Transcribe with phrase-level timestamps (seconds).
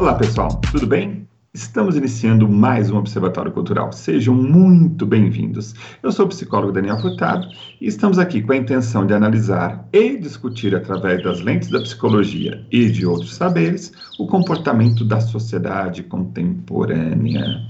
[0.00, 1.26] Olá pessoal, tudo bem?
[1.52, 3.92] Estamos iniciando mais um Observatório Cultural.
[3.92, 5.74] Sejam muito bem-vindos.
[6.00, 7.48] Eu sou o psicólogo Daniel Furtado
[7.80, 12.64] e estamos aqui com a intenção de analisar e discutir, através das lentes da psicologia
[12.70, 17.66] e de outros saberes, o comportamento da sociedade contemporânea.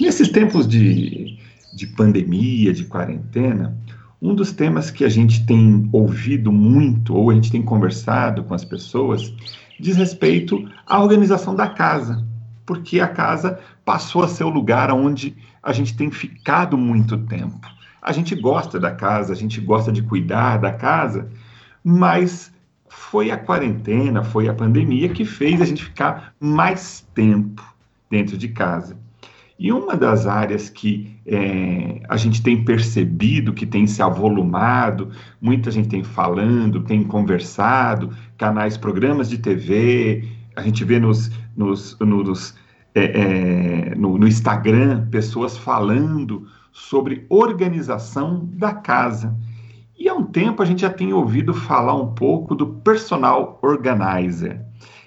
[0.00, 1.36] Nesses tempos de,
[1.74, 3.76] de pandemia, de quarentena,
[4.22, 8.54] um dos temas que a gente tem ouvido muito, ou a gente tem conversado com
[8.54, 9.34] as pessoas,
[9.78, 12.24] diz respeito à organização da casa
[12.66, 17.60] porque a casa passou a ser o lugar onde a gente tem ficado muito tempo.
[18.00, 21.30] A gente gosta da casa, a gente gosta de cuidar da casa,
[21.82, 22.52] mas
[22.88, 27.62] foi a quarentena, foi a pandemia que fez a gente ficar mais tempo
[28.10, 28.96] dentro de casa.
[29.58, 35.70] E uma das áreas que é, a gente tem percebido que tem se avolumado, muita
[35.70, 42.54] gente tem falando, tem conversado, canais, programas de TV, a gente vê nos, nos, nos
[42.94, 49.36] é, é, no, no Instagram pessoas falando sobre organização da casa.
[49.96, 54.60] E há um tempo a gente já tem ouvido falar um pouco do personal organizer.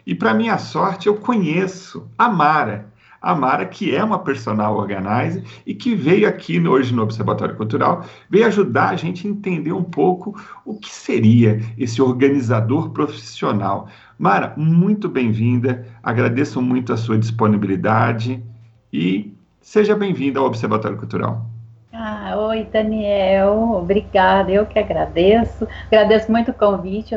[0.05, 2.93] E para minha sorte, eu conheço a Mara.
[3.21, 8.05] A Mara, que é uma personal organizer e que veio aqui hoje no Observatório Cultural,
[8.29, 13.87] veio ajudar a gente a entender um pouco o que seria esse organizador profissional.
[14.17, 18.43] Mara, muito bem-vinda, agradeço muito a sua disponibilidade
[18.91, 21.45] e seja bem-vinda ao Observatório Cultural.
[21.91, 27.15] Ah, oi, Daniel, obrigada, eu que agradeço, agradeço muito o convite,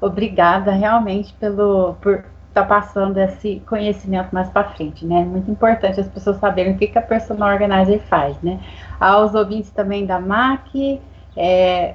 [0.00, 5.24] obrigada realmente pelo, por tá passando esse conhecimento mais para frente, né?
[5.24, 8.60] Muito importante as pessoas saberem o que, que a Personal Organizer faz, né?
[9.00, 11.00] Aos ouvintes também da MAC,
[11.36, 11.94] é,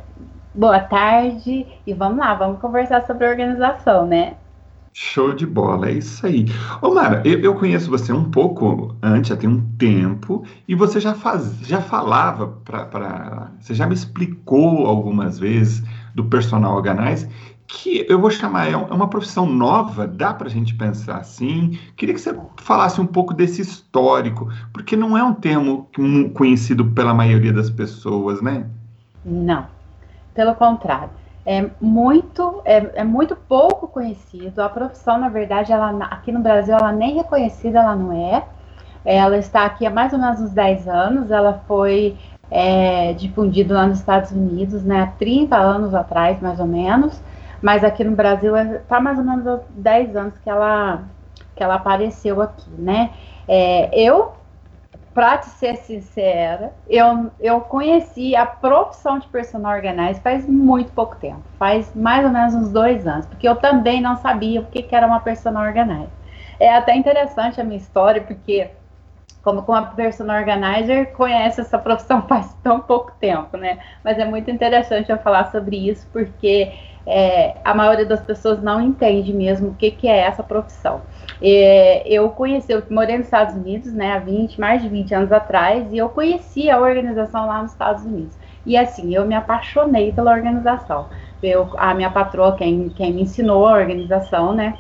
[0.54, 4.36] boa tarde e vamos lá, vamos conversar sobre organização, né?
[5.00, 6.48] Show de bola, é isso aí.
[6.82, 11.14] Ô Mara, eu, eu, conheço você um pouco antes, tem um tempo, e você já,
[11.14, 13.52] faz, já falava para.
[13.60, 15.84] Você já me explicou algumas vezes
[16.16, 17.30] do personal organize,
[17.68, 21.78] que eu vou chamar, é, é uma profissão nova, dá para a gente pensar assim.
[21.96, 25.90] Queria que você falasse um pouco desse histórico, porque não é um termo
[26.34, 28.66] conhecido pela maioria das pessoas, né?
[29.26, 29.66] Não,
[30.34, 31.10] pelo contrário
[31.48, 34.62] é muito, é, é, muito pouco conhecido.
[34.62, 38.44] A profissão, na verdade, ela, aqui no Brasil, ela nem reconhecida ela não é.
[39.06, 41.32] Ela está aqui há mais ou menos uns 10 anos.
[41.32, 42.18] Ela foi
[42.52, 47.18] é, difundida lá nos Estados Unidos, né, há 30 anos atrás, mais ou menos.
[47.62, 51.04] Mas aqui no Brasil está mais ou menos há 10 anos que ela,
[51.56, 53.12] que ela apareceu aqui, né.
[53.48, 54.38] É, eu
[55.18, 61.16] para te ser sincera, eu, eu conheci a profissão de personal organizer faz muito pouco
[61.16, 64.84] tempo, faz mais ou menos uns dois anos, porque eu também não sabia o que,
[64.84, 66.08] que era uma personal organizer.
[66.60, 68.70] É até interessante a minha história, porque
[69.48, 73.80] como uma personal organizer conhece essa profissão faz tão pouco tempo, né?
[74.04, 76.74] Mas é muito interessante eu falar sobre isso, porque
[77.06, 81.02] é, a maioria das pessoas não entende mesmo o que, que é essa profissão.
[81.42, 85.32] É, eu conheci, eu morei nos Estados Unidos, né, há 20, mais de 20 anos
[85.32, 88.38] atrás, e eu conheci a organização lá nos Estados Unidos.
[88.66, 91.08] E assim, eu me apaixonei pela organização.
[91.42, 94.78] Eu, a minha patroa, quem, quem me ensinou a organização, né,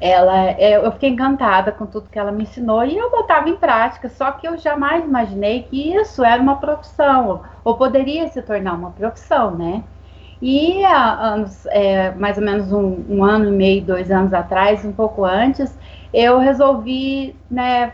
[0.00, 3.56] ela, é, eu fiquei encantada com tudo que ela me ensinou e eu botava em
[3.56, 8.72] prática, só que eu jamais imaginei que isso era uma profissão, ou poderia se tornar
[8.72, 9.84] uma profissão, né?
[10.40, 14.82] E há anos, é, mais ou menos um, um, ano e meio, dois anos atrás,
[14.86, 15.78] um pouco antes,
[16.14, 17.92] eu resolvi né,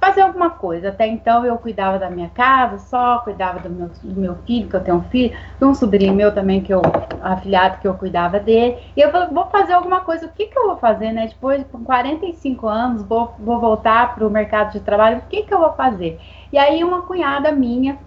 [0.00, 0.88] fazer alguma coisa.
[0.88, 4.76] Até então eu cuidava da minha casa só, cuidava do meu, do meu filho, que
[4.76, 6.82] eu tenho um filho, de um sobrinho meu também, que eu,
[7.22, 8.78] afilhado, que eu cuidava dele.
[8.96, 10.26] E eu falei, vou fazer alguma coisa.
[10.26, 11.26] O que, que eu vou fazer, né?
[11.28, 15.54] Depois, com 45 anos, vou, vou voltar para o mercado de trabalho, o que, que
[15.54, 16.20] eu vou fazer?
[16.52, 17.98] E aí uma cunhada minha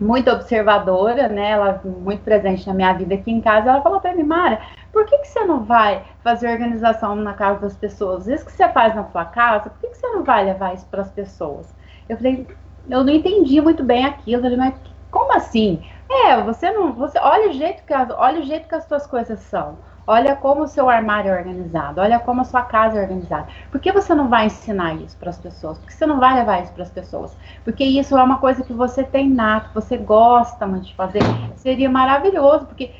[0.00, 1.50] muito observadora, né?
[1.50, 3.70] Ela muito presente na minha vida aqui em casa.
[3.70, 4.60] Ela falou para mim, Mara,
[4.96, 8.26] por que, que você não vai fazer organização na casa das pessoas?
[8.26, 10.86] Isso que você faz na sua casa, por que, que você não vai levar isso
[10.86, 11.68] para as pessoas?
[12.08, 12.48] Eu falei,
[12.88, 14.40] eu não entendi muito bem aquilo.
[14.40, 14.74] Falei, mas
[15.10, 15.84] como assim?
[16.08, 19.38] É, você não, você olha o jeito que olha o jeito que as suas coisas
[19.40, 19.76] são.
[20.06, 23.48] Olha como o seu armário é organizado, olha como a sua casa é organizada.
[23.70, 25.78] Por que você não vai ensinar isso para as pessoas?
[25.78, 27.36] Por que você não vai levar isso para as pessoas?
[27.64, 31.20] Porque isso é uma coisa que você tem nato, você gosta muito de fazer.
[31.56, 32.94] Seria maravilhoso, porque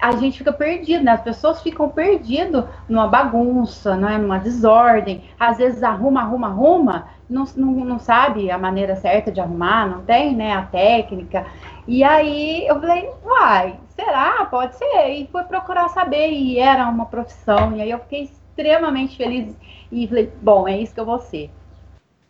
[0.00, 1.12] a gente fica perdido, né?
[1.12, 4.16] As pessoas ficam perdidas numa bagunça, né?
[4.16, 5.24] numa desordem.
[5.38, 10.02] Às vezes arruma, arruma, arruma, não, não, não sabe a maneira certa de arrumar, não
[10.02, 11.46] tem né, a técnica.
[11.86, 14.44] E aí eu falei, uai, será?
[14.46, 15.08] Pode ser.
[15.08, 17.76] E fui procurar saber, e era uma profissão.
[17.76, 19.56] E aí eu fiquei extremamente feliz
[19.90, 21.50] e falei, bom, é isso que eu vou ser.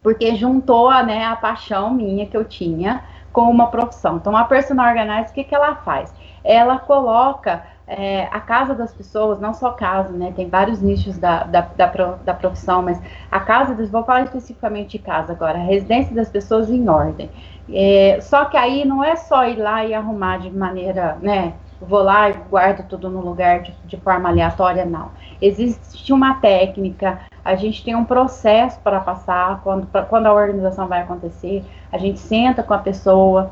[0.03, 4.17] Porque juntou né, a paixão minha que eu tinha com uma profissão.
[4.17, 6.13] Então, a personal organizer, o que, que ela faz?
[6.45, 10.33] Ela coloca é, a casa das pessoas, não só casa, né?
[10.37, 11.87] Tem vários nichos da, da, da,
[12.25, 16.29] da profissão, mas a casa, das, vou falar especificamente de casa agora, a residência das
[16.29, 17.31] pessoas em ordem.
[17.71, 21.55] É, só que aí não é só ir lá e arrumar de maneira, né?
[21.81, 25.11] Vou lá e guardo tudo no lugar de, de forma aleatória, não.
[25.41, 30.87] Existe uma técnica, a gente tem um processo para passar quando, pra, quando a organização
[30.87, 33.51] vai acontecer, a gente senta com a pessoa,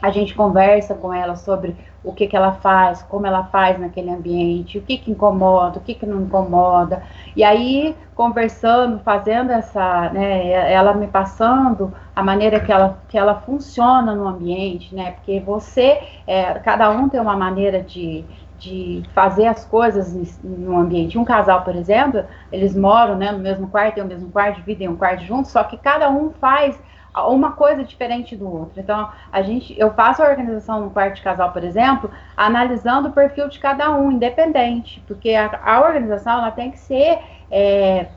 [0.00, 4.08] a gente conversa com ela sobre o que, que ela faz, como ela faz naquele
[4.10, 7.02] ambiente, o que, que incomoda, o que, que não incomoda.
[7.36, 13.42] E aí, conversando, fazendo essa, né, ela me passando a maneira que ela, que ela
[13.42, 18.24] funciona no ambiente, né, porque você, é, cada um tem uma maneira de,
[18.58, 21.16] de fazer as coisas no ambiente.
[21.16, 24.88] Um casal, por exemplo, eles moram né, no mesmo quarto, tem o mesmo quarto, dividem
[24.88, 26.78] um quarto juntos, só que cada um faz
[27.14, 28.80] uma coisa diferente do outro.
[28.80, 33.12] Então, a gente, eu faço a organização no quarto de casal, por exemplo, analisando o
[33.12, 37.18] perfil de cada um, independente, porque a, a organização ela tem que ser,
[37.50, 38.08] é,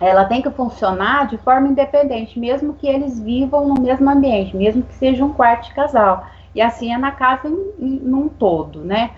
[0.00, 4.82] ela tem que funcionar de forma independente, mesmo que eles vivam no mesmo ambiente, mesmo
[4.82, 6.26] que seja um quarto de casal.
[6.54, 9.10] E assim é na casa em, em, num todo, né?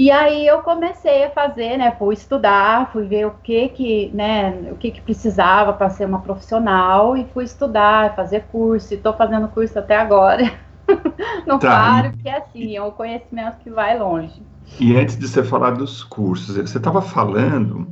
[0.00, 1.94] E aí eu comecei a fazer, né?
[1.98, 4.72] Fui estudar, fui ver o que que, né?
[4.72, 8.94] O que que precisava para ser uma profissional e fui estudar, fazer curso.
[8.94, 10.54] Estou fazendo curso até agora.
[11.46, 11.68] Não tá.
[11.68, 14.42] paro, porque é assim, é um conhecimento que vai longe.
[14.80, 17.86] E antes de você falar dos cursos, você estava falando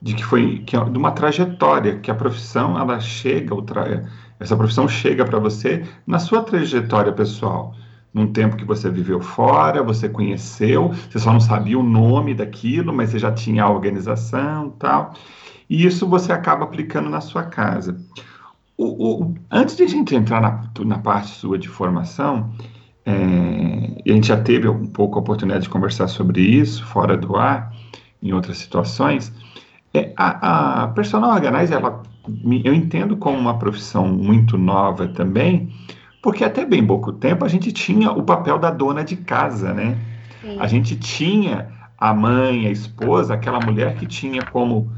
[0.00, 3.54] de que foi que, é de uma trajetória que a profissão ela chega,
[4.40, 7.74] essa profissão chega para você na sua trajetória pessoal
[8.12, 12.92] num tempo que você viveu fora, você conheceu, você só não sabia o nome daquilo,
[12.92, 15.14] mas você já tinha a organização tal.
[15.68, 18.00] E isso você acaba aplicando na sua casa.
[18.76, 22.50] O, o, antes de a gente entrar na, na parte sua de formação,
[23.06, 27.36] é, a gente já teve um pouco a oportunidade de conversar sobre isso, fora do
[27.36, 27.72] ar,
[28.22, 29.32] em outras situações.
[29.94, 32.02] É, a, a personal organizer, ela,
[32.64, 35.72] eu entendo como uma profissão muito nova também,
[36.22, 39.96] porque até bem pouco tempo a gente tinha o papel da dona de casa, né?
[40.40, 40.56] Sim.
[40.58, 41.68] A gente tinha
[41.98, 44.90] a mãe, a esposa, aquela mulher que tinha como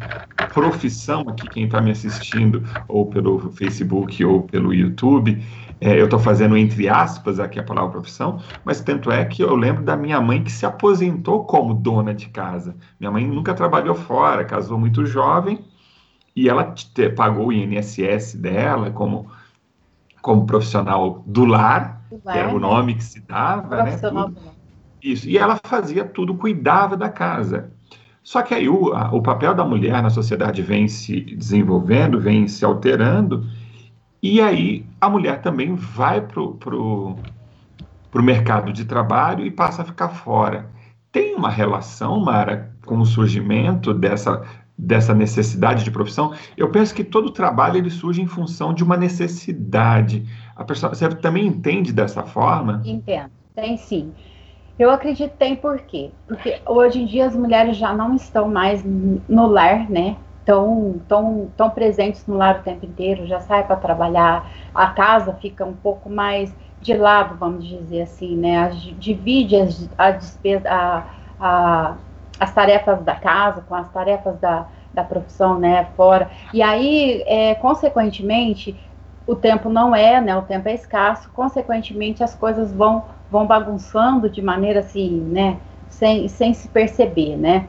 [0.55, 5.43] profissão, aqui quem está me assistindo, ou pelo Facebook ou pelo YouTube,
[5.81, 9.57] é, eu estou fazendo entre aspas aqui a palavra profissão, mas tanto é que eu
[9.57, 12.77] lembro da minha mãe que se aposentou como dona de casa.
[13.01, 15.59] Minha mãe nunca trabalhou fora, casou muito jovem,
[16.37, 16.73] e ela
[17.17, 19.27] pagou o INSS dela como
[20.23, 23.99] como profissional do lar, que era o nome que se dava, né?
[25.03, 25.29] Isso.
[25.29, 27.73] E ela fazia tudo, cuidava da casa.
[28.23, 32.47] Só que aí o, a, o papel da mulher na sociedade vem se desenvolvendo, vem
[32.47, 33.45] se alterando,
[34.23, 37.17] e aí a mulher também vai para o pro,
[38.13, 40.71] pro mercado de trabalho e passa a ficar fora.
[41.11, 44.43] Tem uma relação, Mara, com o surgimento dessa
[44.77, 48.97] dessa necessidade de profissão, eu penso que todo trabalho ele surge em função de uma
[48.97, 50.27] necessidade.
[50.57, 52.83] A pessoa, você também entende dessa forma?
[52.85, 54.13] Entendo, tem sim.
[54.79, 56.11] Eu acredito tem por quê?
[56.27, 60.17] Porque hoje em dia as mulheres já não estão mais no lar, né?
[60.45, 65.35] Tão, tão, tão presentes no lar o tempo inteiro, já sai para trabalhar, a casa
[65.35, 68.71] fica um pouco mais de lado, vamos dizer assim, né?
[68.99, 71.05] divide as, a despesa, a,
[71.39, 71.97] a
[72.43, 76.29] as tarefas da casa com as tarefas da, da profissão, né, fora.
[76.53, 78.77] E aí, é, consequentemente,
[79.25, 84.29] o tempo não é, né, o tempo é escasso, consequentemente as coisas vão, vão bagunçando
[84.29, 85.57] de maneira assim, né,
[85.89, 87.69] sem, sem se perceber, né.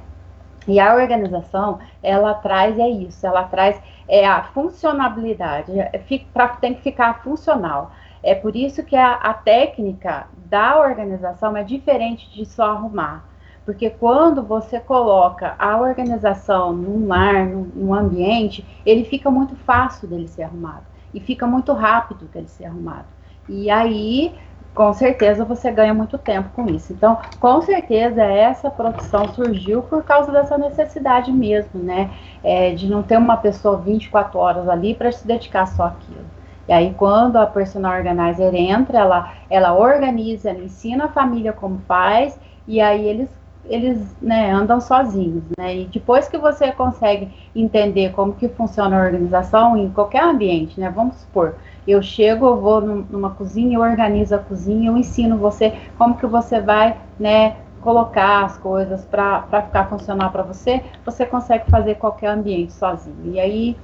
[0.67, 6.01] E a organização, ela traz é isso, ela traz é a funcionabilidade, é,
[6.33, 7.91] pra, tem que ficar funcional.
[8.23, 13.32] É por isso que a, a técnica da organização é diferente de só arrumar.
[13.65, 20.07] Porque quando você coloca a organização num lar, num, num, ambiente, ele fica muito fácil
[20.07, 20.83] dele ser arrumado.
[21.13, 23.05] E fica muito rápido dele ser arrumado.
[23.47, 24.35] E aí,
[24.73, 26.91] com certeza, você ganha muito tempo com isso.
[26.91, 32.09] Então, com certeza, essa profissão surgiu por causa dessa necessidade mesmo, né?
[32.43, 36.25] É, de não ter uma pessoa 24 horas ali para se dedicar só àquilo.
[36.67, 41.79] E aí, quando a personal organizer entra, ela, ela organiza, ela ensina a família como
[41.87, 43.29] faz, e aí eles
[43.65, 45.77] eles né, andam sozinhos, né?
[45.77, 50.89] E depois que você consegue entender como que funciona a organização em qualquer ambiente, né?
[50.89, 51.55] Vamos supor,
[51.87, 56.25] eu chego, eu vou numa cozinha, eu organizo a cozinha, eu ensino você como que
[56.25, 62.27] você vai, né, colocar as coisas para ficar funcionar para você, você consegue fazer qualquer
[62.27, 63.33] ambiente sozinho.
[63.33, 63.77] E aí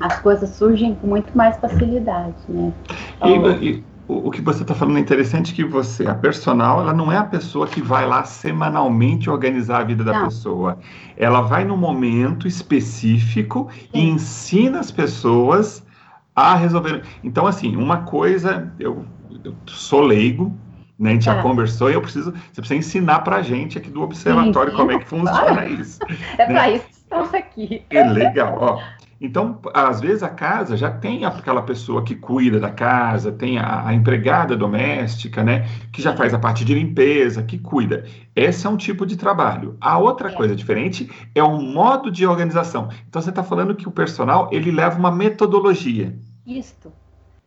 [0.00, 2.72] as coisas surgem com muito mais facilidade, né?
[3.16, 3.84] Então, e, e,
[4.26, 7.24] o que você está falando é interessante que você, a personal, ela não é a
[7.24, 10.24] pessoa que vai lá semanalmente organizar a vida da não.
[10.24, 10.78] pessoa.
[11.16, 13.88] Ela vai no momento específico Sim.
[13.94, 15.84] e ensina as pessoas
[16.34, 17.02] a resolver.
[17.22, 19.04] Então, assim, uma coisa, eu,
[19.44, 20.56] eu sou leigo,
[20.98, 21.42] né, a gente já é.
[21.42, 24.92] conversou e eu preciso, você precisa ensinar para a gente aqui do observatório sim, como
[24.92, 25.68] é que funciona claro.
[25.74, 25.98] isso.
[26.38, 26.54] É né?
[26.54, 27.82] para isso que estamos aqui.
[27.90, 29.02] É legal, ó.
[29.22, 33.86] Então, às vezes a casa já tem aquela pessoa que cuida da casa, tem a,
[33.86, 38.04] a, empregada doméstica, né, que já faz a parte de limpeza, que cuida.
[38.34, 39.76] Esse é um tipo de trabalho.
[39.80, 40.32] A outra é.
[40.32, 42.88] coisa diferente é um modo de organização.
[43.08, 46.18] Então, você está falando que o personal ele leva uma metodologia.
[46.44, 46.92] Isto.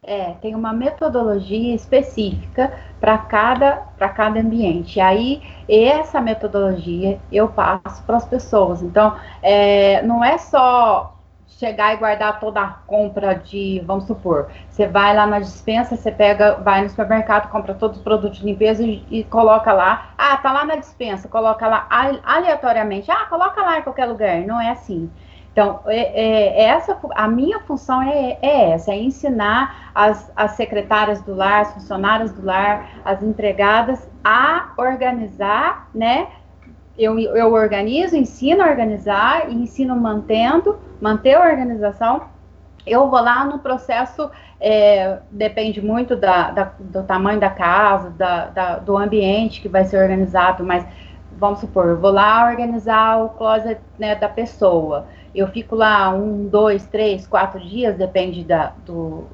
[0.02, 4.98] É, tem uma metodologia específica para cada, cada ambiente.
[4.98, 8.82] E aí, essa metodologia eu passo para as pessoas.
[8.82, 11.15] Então, é, não é só
[11.58, 16.12] chegar e guardar toda a compra de, vamos supor, você vai lá na dispensa, você
[16.12, 20.10] pega, vai no supermercado, compra todos os produtos de limpeza e, e, coloca lá.
[20.18, 21.88] Ah, tá lá na dispensa, coloca lá
[22.24, 23.10] aleatoriamente.
[23.10, 24.42] Ah, coloca lá em qualquer lugar.
[24.42, 25.10] Não é assim.
[25.56, 30.52] Então, é, é, é essa, a minha função é, é, essa, é ensinar as, as
[30.52, 36.28] secretárias do lar, as funcionárias do lar, as empregadas a organizar, né?
[36.98, 42.24] Eu, eu organizo, ensino a organizar ensino mantendo manter a organização.
[42.86, 48.46] Eu vou lá no processo, é, depende muito da, da, do tamanho da casa, da,
[48.46, 50.86] da, do ambiente que vai ser organizado, mas
[51.38, 55.08] vamos supor, eu vou lá organizar o closet né, da pessoa.
[55.34, 59.26] Eu fico lá um, dois, três, quatro dias, depende da, do,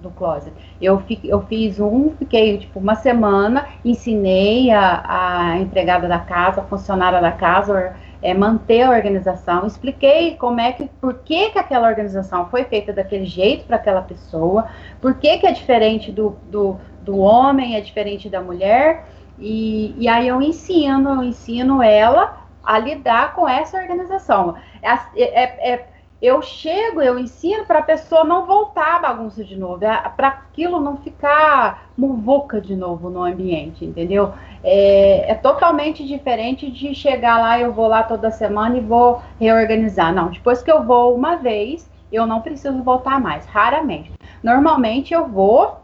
[0.00, 0.52] do closet.
[0.80, 5.04] Eu, fi, eu fiz um, fiquei tipo uma semana, ensinei a,
[5.52, 10.72] a empregada da casa, a funcionária da casa, é, manter a organização, expliquei como é
[10.72, 14.66] que, por que, que aquela organização foi feita daquele jeito para aquela pessoa,
[15.00, 19.06] por que, que é diferente do, do, do homem, é diferente da mulher,
[19.38, 24.54] e, e aí eu ensino, eu ensino ela a lidar com essa organização.
[24.82, 25.86] É, é, é
[26.22, 30.28] eu chego, eu ensino para a pessoa não voltar à bagunça de novo, é, para
[30.28, 34.34] aquilo não ficar muvuca de novo no ambiente, entendeu?
[34.62, 40.12] É, é, totalmente diferente de chegar lá, eu vou lá toda semana e vou reorganizar.
[40.12, 44.12] Não, depois que eu vou uma vez, eu não preciso voltar mais, raramente.
[44.42, 45.80] Normalmente eu vou,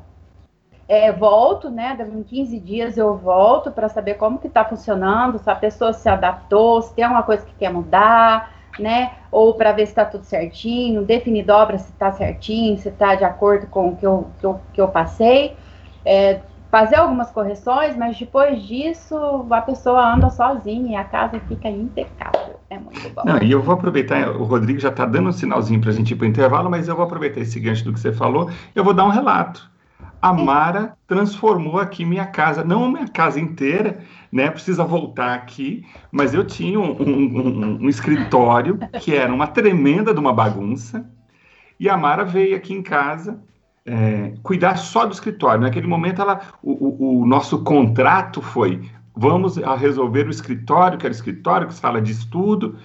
[0.86, 1.96] é, volto, né?
[2.14, 6.10] Em 15 dias eu volto para saber como que está funcionando, se a pessoa se
[6.10, 9.12] adaptou, se tem alguma coisa que quer mudar né?
[9.30, 13.24] Ou para ver se está tudo certinho, definir dobra se está certinho, se está de
[13.24, 15.56] acordo com o que eu, que eu, que eu passei.
[16.04, 16.40] É,
[16.70, 19.16] fazer algumas correções, mas depois disso
[19.50, 22.56] a pessoa anda sozinha e a casa fica impecável.
[22.68, 23.22] É muito bom.
[23.24, 26.10] Não, e eu vou aproveitar, o Rodrigo já está dando um sinalzinho para a gente
[26.10, 28.84] ir para o intervalo, mas eu vou aproveitar esse gancho do que você falou, eu
[28.84, 29.70] vou dar um relato.
[30.20, 34.00] A Mara transformou aqui minha casa, não minha casa inteira,
[34.36, 34.50] né?
[34.50, 40.20] Precisa voltar aqui, mas eu tinha um, um, um, escritório que era uma tremenda de
[40.20, 41.10] uma bagunça,
[41.80, 43.42] e a Mara veio aqui em casa
[43.84, 45.62] é, cuidar só do escritório.
[45.62, 48.82] Naquele momento, ela, o, o, o, nosso contrato foi:
[49.14, 52.76] vamos resolver o escritório, que era o escritório que se fala de estudo,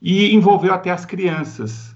[0.00, 1.94] e envolveu até as crianças.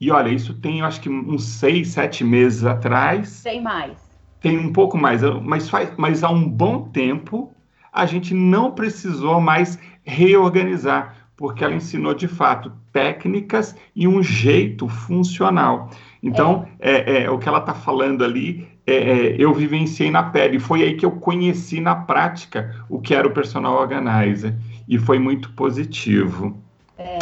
[0.00, 3.42] E olha, isso tem, eu acho que uns seis, sete meses atrás.
[3.42, 3.96] Tem mais.
[4.40, 7.53] Tem um pouco mais, mas, faz, mas há um bom tempo
[7.94, 14.88] a gente não precisou mais reorganizar, porque ela ensinou de fato técnicas e um jeito
[14.88, 15.88] funcional.
[16.20, 17.18] Então, é.
[17.18, 20.58] É, é o que ela está falando ali, é, é, eu vivenciei na pele.
[20.58, 24.54] Foi aí que eu conheci na prática o que era o personal organizer.
[24.88, 26.58] E foi muito positivo.
[26.98, 27.18] É.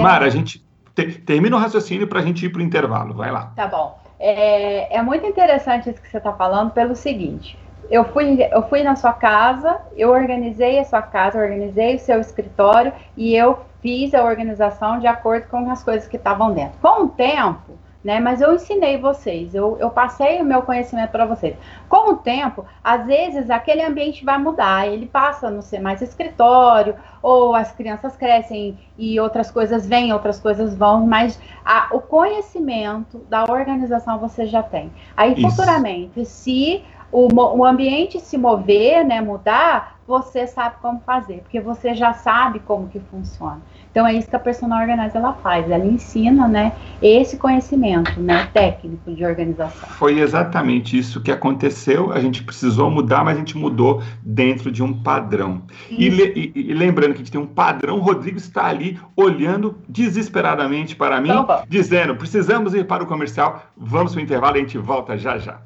[0.00, 3.14] Mara, a gente te, termina o raciocínio para a gente ir para o intervalo.
[3.14, 3.52] Vai lá.
[3.54, 3.98] Tá bom.
[4.18, 7.56] É, é muito interessante isso que você está falando pelo seguinte
[7.90, 12.20] eu fui, eu fui na sua casa, eu organizei a sua casa, organizei o seu
[12.20, 16.78] escritório e eu fiz a organização de acordo com as coisas que estavam dentro.
[16.80, 18.20] Com o tempo, né?
[18.20, 21.56] Mas eu ensinei vocês, eu, eu passei o meu conhecimento para vocês.
[21.88, 26.00] Com o tempo, às vezes aquele ambiente vai mudar, ele passa a não ser mais
[26.00, 32.00] escritório, ou as crianças crescem e outras coisas vêm, outras coisas vão, mas a, o
[32.00, 34.92] conhecimento da organização você já tem.
[35.16, 35.50] Aí, Isso.
[35.50, 41.94] futuramente, se o, o ambiente se mover, né, mudar, você sabe como fazer, porque você
[41.94, 43.60] já sabe como que funciona.
[43.90, 46.72] Então é isso que a personal organizer ela faz, ela ensina, né,
[47.02, 49.88] esse conhecimento, né, técnico de organização.
[49.90, 52.12] Foi exatamente isso que aconteceu.
[52.12, 55.62] A gente precisou mudar, mas a gente mudou dentro de um padrão.
[55.90, 59.76] E, e, e, lembrando que a gente tem um padrão, o Rodrigo está ali olhando
[59.88, 63.62] desesperadamente para mim, então, dizendo: precisamos ir para o comercial.
[63.76, 65.60] Vamos para o intervalo e a gente volta já já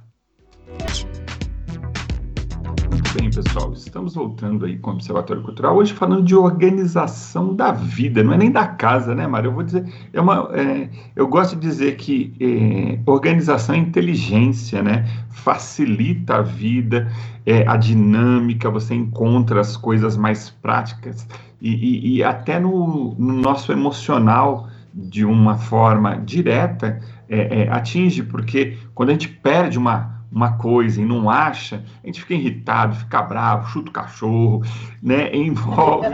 [3.14, 8.22] bem, pessoal, estamos voltando aí com o Observatório Cultural, hoje falando de organização da vida,
[8.22, 9.48] não é nem da casa, né, Mário?
[9.48, 14.82] Eu vou dizer, é uma, é, eu gosto de dizer que é, organização é inteligência,
[14.82, 15.06] né?
[15.30, 17.10] Facilita a vida,
[17.44, 21.26] é, a dinâmica, você encontra as coisas mais práticas
[21.60, 28.22] e, e, e até no, no, nosso emocional, de uma forma direta, é, é, atinge,
[28.22, 32.96] porque quando a gente perde uma uma coisa e não acha, a gente fica irritado,
[32.96, 34.62] fica bravo, chuta o cachorro,
[35.02, 35.30] né?
[35.36, 36.06] Envolve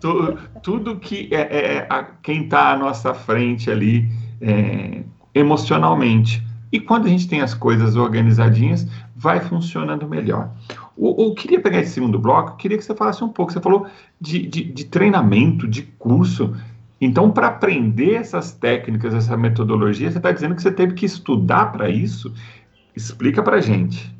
[0.00, 5.02] tu, tudo que é, é, é a, quem está à nossa frente ali é,
[5.34, 6.42] emocionalmente.
[6.72, 10.50] E quando a gente tem as coisas organizadinhas, vai funcionando melhor.
[10.98, 13.52] Eu, queria pegar esse segundo bloco, queria que você falasse um pouco.
[13.52, 13.86] Você falou
[14.20, 16.54] de, de, de treinamento, de curso.
[17.00, 21.72] Então, para aprender essas técnicas, essa metodologia, você está dizendo que você teve que estudar
[21.72, 22.32] para isso?
[22.96, 24.10] Explica para gente.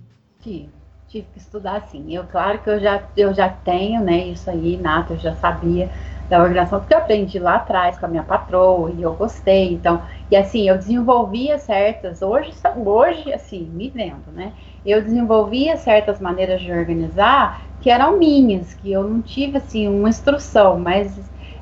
[0.42, 0.68] Tive,
[1.09, 2.14] tive que estudar sim.
[2.14, 5.90] Eu, claro que eu já, eu já tenho, né, isso aí, nato, eu já sabia
[6.28, 10.02] da organização, porque eu aprendi lá atrás com a minha patroa e eu gostei, então,
[10.28, 12.52] e assim, eu desenvolvia certas, hoje,
[12.85, 14.52] hoje assim, me vendo, né,
[14.85, 20.09] eu desenvolvia certas maneiras de organizar que eram minhas, que eu não tive, assim, uma
[20.09, 21.16] instrução, mas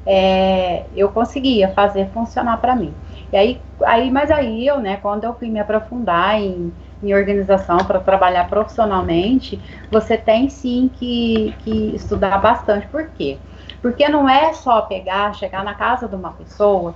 [0.06, 2.94] é, eu conseguia fazer funcionar para mim.
[3.32, 6.72] E aí, aí, mas aí eu, né, quando eu fui me aprofundar em
[7.04, 12.86] em organização para trabalhar profissionalmente, você tem sim que, que estudar bastante.
[12.88, 13.38] Por quê?
[13.82, 16.94] Porque não é só pegar, chegar na casa de uma pessoa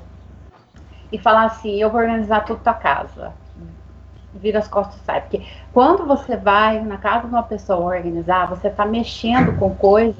[1.12, 3.32] e falar assim, eu vou organizar tudo tua casa.
[4.32, 5.20] Vira as costas sai.
[5.20, 10.16] Porque quando você vai na casa de uma pessoa organizar, você está mexendo com coisas,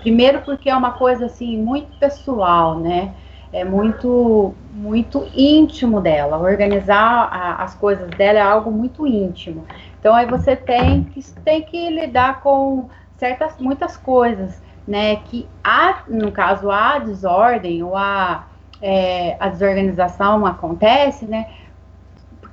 [0.00, 3.14] primeiro porque é uma coisa assim muito pessoal, né?
[3.52, 6.38] É muito muito íntimo dela.
[6.38, 9.66] Organizar a, as coisas dela é algo muito íntimo.
[10.00, 15.16] Então aí você tem que tem que lidar com certas muitas coisas, né?
[15.16, 18.46] Que há no caso a desordem ou a
[18.80, 21.46] é, a desorganização acontece, né?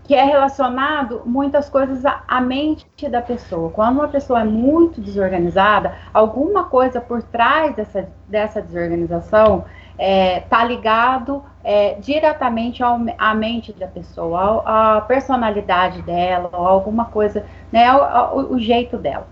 [0.10, 3.70] que é relacionado muitas coisas à, à, mente da pessoa.
[3.70, 9.66] Quando uma pessoa é muito desorganizada, alguma coisa por trás dessa, dessa desorganização
[10.00, 17.06] está é, ligado é, diretamente ao, à mente da pessoa, à personalidade dela, ou alguma
[17.06, 19.28] coisa, né, o, o, jeito dela.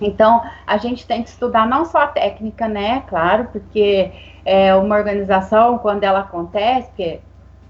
[0.00, 4.10] Então, a gente tem que estudar não só a técnica, né, claro, porque
[4.46, 7.20] é uma organização, quando ela acontece,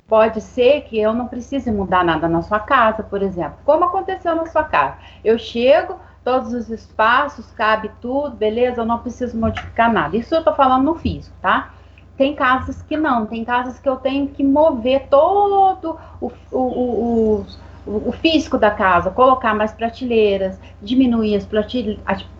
[0.06, 4.36] pode ser que eu não precise mudar nada na sua casa, por exemplo, como aconteceu
[4.36, 4.96] na sua casa.
[5.24, 10.16] Eu chego, todos os espaços, cabe tudo, beleza, eu não preciso modificar nada.
[10.16, 11.70] Isso eu estou falando no físico, tá?
[12.18, 17.46] Tem casas que não, tem casas que eu tenho que mover todo o, o, o,
[17.86, 21.46] o, o físico da casa, colocar mais prateleiras, diminuir as,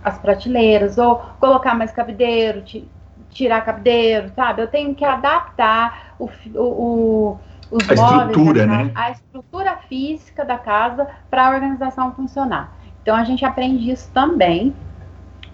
[0.03, 2.65] as prateleiras, ou colocar mais cabideiro,
[3.31, 4.63] tirar cabideiro, sabe?
[4.63, 7.39] Eu tenho que adaptar o, o,
[7.71, 8.91] os a móveis, estrutura, né?
[8.97, 12.73] a estrutura física da casa para a organização funcionar.
[13.01, 14.75] Então a gente aprende isso também,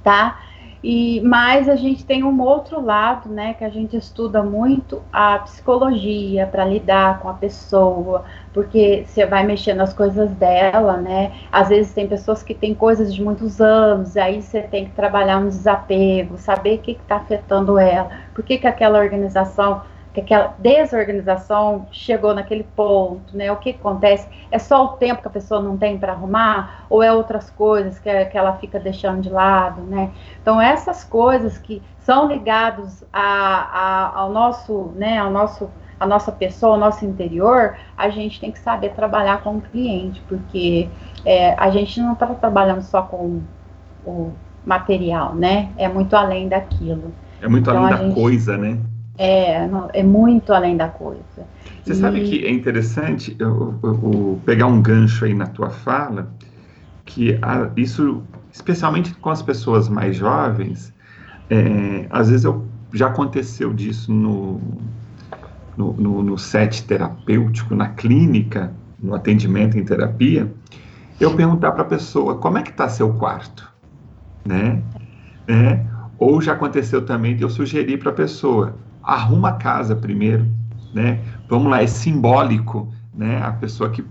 [0.02, 0.38] tá?
[0.86, 5.38] E, mas a gente tem um outro lado, né, que a gente estuda muito a
[5.38, 11.32] psicologia para lidar com a pessoa, porque você vai mexer nas coisas dela, né?
[11.50, 15.38] Às vezes tem pessoas que têm coisas de muitos anos, aí você tem que trabalhar
[15.38, 19.80] um desapego, saber o que está afetando ela, por que, que aquela organização
[20.14, 23.50] que aquela desorganização chegou naquele ponto, né?
[23.50, 24.28] O que acontece?
[24.48, 27.98] É só o tempo que a pessoa não tem para arrumar, ou é outras coisas
[27.98, 30.12] que, que ela fica deixando de lado, né?
[30.40, 35.18] Então essas coisas que são ligadas a, a, ao nosso, né?
[35.18, 39.56] Ao nosso, a nossa pessoa, ao nosso interior, a gente tem que saber trabalhar com
[39.56, 40.88] o cliente, porque
[41.24, 43.40] é, a gente não está trabalhando só com
[44.06, 44.32] o
[44.64, 45.70] material, né?
[45.76, 47.12] É muito além daquilo.
[47.42, 48.14] É muito então, além da gente...
[48.14, 48.78] coisa, né?
[49.16, 51.22] É, é muito além da coisa.
[51.82, 51.96] Você e...
[51.96, 56.32] sabe que é interessante eu, eu, eu, pegar um gancho aí na tua fala,
[57.04, 58.22] que a, isso,
[58.52, 60.92] especialmente com as pessoas mais jovens,
[61.50, 64.60] é, às vezes eu, já aconteceu disso no,
[65.76, 70.50] no, no, no set terapêutico, na clínica, no atendimento em terapia,
[71.20, 73.70] eu perguntar para a pessoa como é que está seu quarto,
[74.44, 74.82] né?
[75.46, 75.80] É,
[76.18, 80.46] Ou já aconteceu também de eu sugerir para a pessoa, arruma a casa primeiro,
[80.92, 81.20] né?
[81.48, 83.42] Vamos lá, é simbólico, né?
[83.42, 84.04] A pessoa que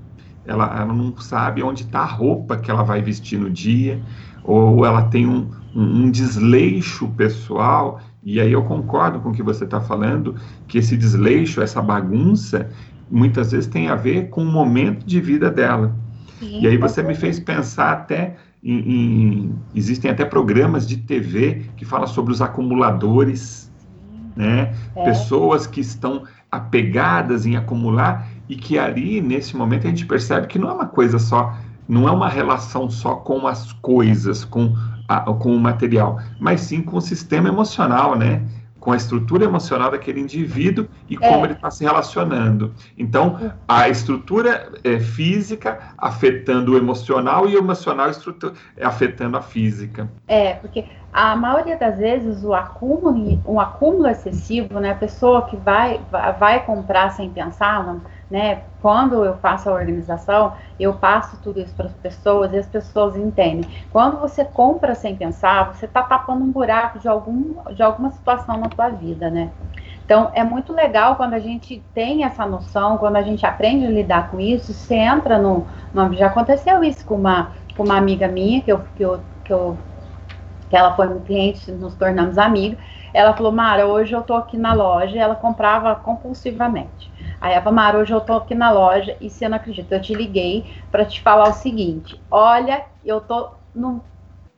[0.46, 4.02] ela, ela não sabe onde está a roupa que ela vai vestir no dia,
[4.44, 9.44] ou ela tem um, um, um desleixo pessoal, e aí eu concordo com o que
[9.44, 10.36] você está falando,
[10.68, 12.70] que esse desleixo, essa bagunça,
[13.10, 15.96] muitas vezes tem a ver com o momento de vida dela.
[16.40, 21.64] Sim, e aí você me fez pensar até em, em, existem até programas de TV
[21.76, 23.70] que falam sobre os acumuladores,
[24.36, 24.74] né?
[24.96, 25.04] É.
[25.04, 30.60] Pessoas que estão apegadas em acumular e que ali nesse momento a gente percebe que
[30.60, 31.56] não é uma coisa só,
[31.88, 34.76] não é uma relação só com as coisas, com
[35.08, 38.42] a, com o material, mas sim com o sistema emocional, né?
[38.84, 41.18] com a estrutura emocional daquele indivíduo e é.
[41.18, 42.74] como ele está se relacionando.
[42.98, 48.12] Então, a estrutura é, física afetando o emocional e o emocional
[48.82, 50.12] afetando a física.
[50.28, 55.56] É, porque a maioria das vezes o acúmulo, um acúmulo excessivo, né, a pessoa que
[55.56, 56.02] vai,
[56.40, 57.98] vai comprar sem pensar,
[58.32, 58.64] né?
[58.82, 63.16] Quando eu faço a organização, eu passo tudo isso para as pessoas e as pessoas
[63.16, 63.70] entendem.
[63.92, 68.58] Quando você compra sem pensar, você está tapando um buraco de, algum, de alguma situação
[68.58, 69.52] na sua vida, né?
[70.04, 73.90] Então, é muito legal quando a gente tem essa noção, quando a gente aprende a
[73.90, 75.66] lidar com isso, você entra no...
[75.94, 79.54] no já aconteceu isso com uma, com uma amiga minha, que eu, que eu, que
[79.54, 79.78] eu
[80.74, 82.80] que ela foi um cliente, nos tornamos amigas.
[83.14, 87.14] Ela falou, Mara, hoje eu tô aqui na loja, ela comprava compulsivamente.
[87.40, 90.02] Aí ela falou, Mara, hoje eu tô aqui na loja e você não acredita, eu
[90.02, 94.02] te liguei para te falar o seguinte: olha, eu tô no,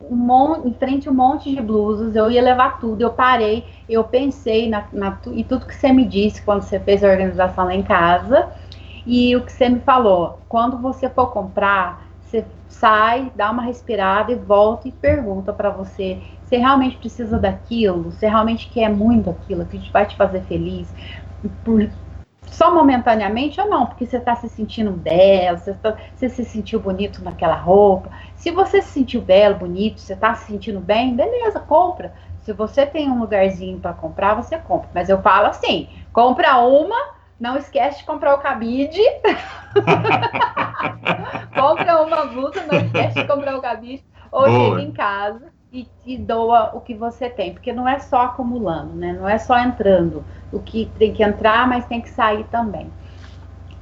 [0.10, 4.02] um em frente a um monte de blusas, eu ia levar tudo, eu parei, eu
[4.06, 7.76] pensei na, na, e tudo que você me disse quando você fez a organização lá
[7.76, 8.48] em casa,
[9.06, 14.32] e o que você me falou, quando você for comprar, você sai, dá uma respirada
[14.32, 19.66] e volta e pergunta para você se realmente precisa daquilo, se realmente quer muito aquilo,
[19.66, 20.94] que vai te fazer feliz,
[21.64, 21.90] por,
[22.48, 26.80] só momentaneamente ou não, porque você está se sentindo belo, você, tá, você, se sentiu
[26.80, 28.12] bonito naquela roupa.
[28.36, 32.14] Se você se sentiu belo, bonito, você está se sentindo bem, beleza, compra.
[32.42, 34.90] Se você tem um lugarzinho para comprar, você compra.
[34.94, 39.02] Mas eu falo assim: compra uma, não esquece de comprar o cabide.
[41.54, 44.04] compra uma blusa, não esquece de comprar o cabide.
[44.32, 48.24] Ou chega em casa e, e, doa o que você tem, porque não é só
[48.24, 49.14] acumulando, né?
[49.14, 50.26] Não é só entrando.
[50.52, 52.92] O que tem que entrar, mas tem que sair também.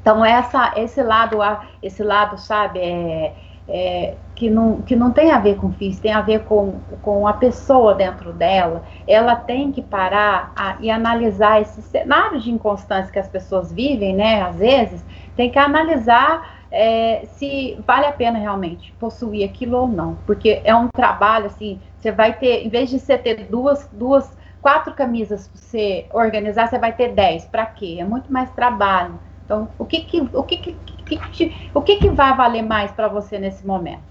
[0.02, 1.38] Então essa, esse lado,
[1.82, 3.34] esse lado, sabe, é,
[3.68, 7.28] é, que, não, que não tem a ver com FIS, tem a ver com, com
[7.28, 13.12] a pessoa dentro dela, ela tem que parar a, e analisar esse cenário de inconstância
[13.12, 14.42] que as pessoas vivem, né?
[14.42, 20.18] Às vezes, tem que analisar é, se vale a pena realmente possuir aquilo ou não.
[20.26, 24.36] Porque é um trabalho, assim, você vai ter, em vez de você ter duas, duas
[24.62, 27.46] quatro camisas para você organizar, você vai ter dez.
[27.46, 27.98] Para quê?
[28.00, 29.20] É muito mais trabalho.
[29.46, 32.92] Então, o que que, o que, que, que, que o que, que vai valer mais
[32.92, 34.02] para você nesse momento?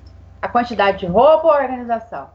[0.40, 2.26] A quantidade de roupa ou a organização?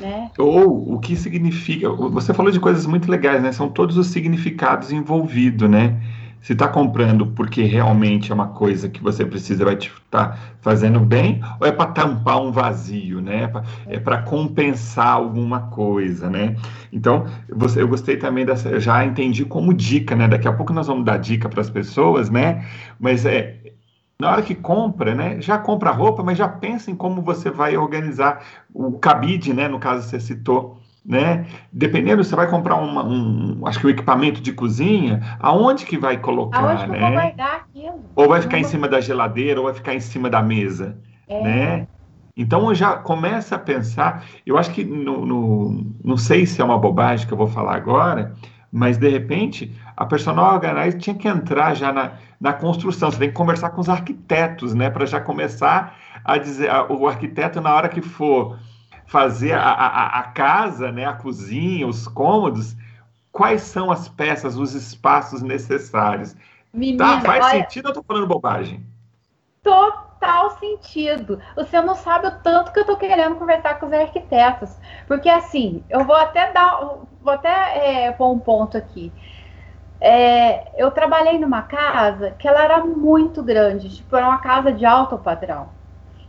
[0.00, 0.30] Né?
[0.38, 1.90] Ou o que significa.
[1.90, 3.50] Você falou de coisas muito legais, né?
[3.50, 6.00] São todos os significados envolvidos, né?
[6.40, 10.38] se está comprando porque realmente é uma coisa que você precisa, vai te estar tá
[10.60, 13.50] fazendo bem, ou é para tampar um vazio, né?
[13.86, 16.56] É para compensar alguma coisa, né?
[16.92, 20.28] Então, você, eu gostei também dessa, já entendi como dica, né?
[20.28, 22.64] Daqui a pouco nós vamos dar dica para as pessoas, né?
[22.98, 23.57] Mas é
[24.20, 25.40] na hora que compra, né?
[25.40, 28.42] Já compra a roupa, mas já pensa em como você vai organizar
[28.74, 29.68] o cabide, né?
[29.68, 30.78] No caso você citou
[31.08, 31.46] né?
[31.72, 35.96] Dependendo, você vai comprar uma, um, acho que o um equipamento de cozinha, aonde que
[35.96, 37.00] vai colocar, aonde né?
[37.00, 38.04] vou guardar aquilo?
[38.14, 41.42] Ou vai ficar em cima da geladeira, ou vai ficar em cima da mesa, é.
[41.42, 41.88] né?
[42.36, 46.78] Então já começa a pensar, eu acho que no, no, não sei se é uma
[46.78, 48.34] bobagem que eu vou falar agora,
[48.72, 53.10] mas de repente a personal organizer tinha que entrar já na, na construção.
[53.10, 57.06] Você tem que conversar com os arquitetos, né, para já começar a dizer, a, o
[57.08, 58.58] arquiteto na hora que for
[59.06, 62.76] fazer a, a, a casa, né, a cozinha, os cômodos,
[63.32, 66.36] quais são as peças, os espaços necessários.
[66.72, 67.20] Menina, tá?
[67.22, 68.84] Faz olha, sentido ou eu tô falando bobagem?
[69.62, 70.07] Total
[70.58, 71.40] sentido.
[71.56, 74.76] Você não sabe o tanto que eu tô querendo conversar com os arquitetos.
[75.06, 76.80] Porque assim, eu vou até dar,
[77.22, 79.12] vou até é, pôr um ponto aqui.
[80.00, 84.86] É, eu trabalhei numa casa que ela era muito grande, tipo, era uma casa de
[84.86, 85.70] alto padrão.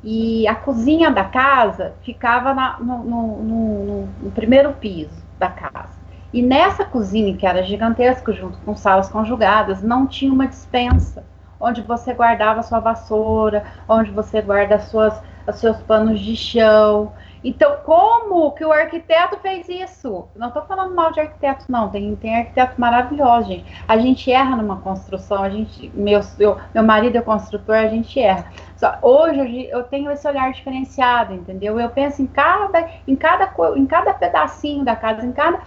[0.04, 5.99] E a cozinha da casa ficava na, no, no, no, no, primeiro piso da casa.
[6.32, 11.25] E nessa cozinha, que era gigantesca, junto com salas conjugadas, não tinha uma dispensa
[11.60, 17.12] onde você guardava sua vassoura, onde você guarda suas, os seus panos de chão.
[17.43, 20.28] Então, como que o arquiteto fez isso?
[20.36, 21.89] Não estou falando mal de arquiteto, não.
[21.89, 23.65] Tem, tem arquiteto maravilhoso, gente.
[23.88, 28.19] A gente erra numa construção, a gente, meu, eu, meu marido é construtor, a gente
[28.19, 28.52] erra.
[28.76, 31.80] Só, hoje eu tenho esse olhar diferenciado, entendeu?
[31.80, 35.62] Eu penso em cada, em cada, em cada pedacinho da casa, em cada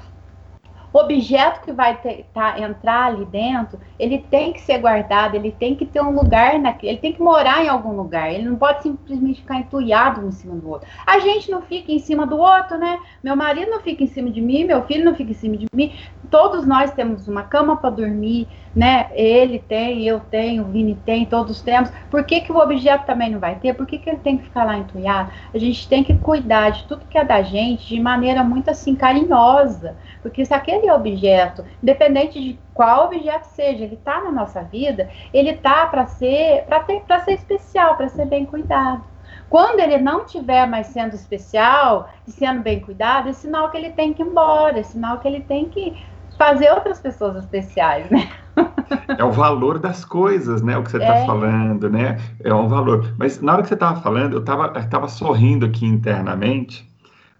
[0.98, 5.74] objeto que vai ter, tá, entrar ali dentro, ele tem que ser guardado, ele tem
[5.74, 8.82] que ter um lugar, na, ele tem que morar em algum lugar, ele não pode
[8.82, 10.88] simplesmente ficar entulhado um em cima do outro.
[11.06, 12.98] A gente não fica em cima do outro, né?
[13.22, 15.66] Meu marido não fica em cima de mim, meu filho não fica em cima de
[15.74, 15.92] mim.
[16.30, 19.10] Todos nós temos uma cama para dormir, né?
[19.12, 21.90] Ele tem, eu tenho, o Vini tem, todos temos.
[22.10, 23.74] Por que, que o objeto também não vai ter?
[23.74, 25.30] Por que, que ele tem que ficar lá entulhado?
[25.54, 28.94] A gente tem que cuidar de tudo que é da gente de maneira muito assim
[28.94, 29.96] carinhosa.
[30.22, 35.54] Porque se aquele objeto, independente de qual objeto seja, ele está na nossa vida, ele
[35.54, 39.02] tá para ser, para ser especial, para ser bem cuidado.
[39.50, 43.90] Quando ele não estiver mais sendo especial e sendo bem cuidado, é sinal que ele
[43.90, 45.94] tem que ir embora, é sinal que ele tem que
[46.38, 48.30] fazer outras pessoas especiais, né?
[49.18, 50.76] É o valor das coisas, né?
[50.76, 51.26] O que você está é.
[51.26, 52.18] falando, né?
[52.44, 53.14] É um valor.
[53.18, 56.86] Mas na hora que você estava falando, eu estava eu tava sorrindo aqui internamente,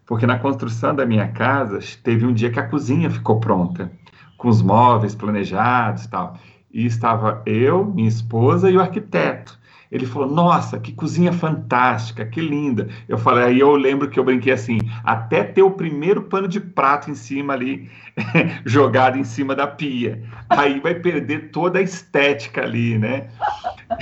[0.07, 3.91] porque na construção da minha casa teve um dia que a cozinha ficou pronta,
[4.37, 6.37] com os móveis planejados e tal.
[6.73, 9.61] E estava eu, minha esposa e o arquiteto.
[9.93, 12.88] Ele falou: Nossa, que cozinha fantástica, que linda.
[13.07, 16.59] Eu falei, aí eu lembro que eu brinquei assim, até ter o primeiro pano de
[16.59, 17.91] prato em cima ali,
[18.65, 20.23] jogado em cima da pia.
[20.49, 23.29] Aí vai perder toda a estética ali, né?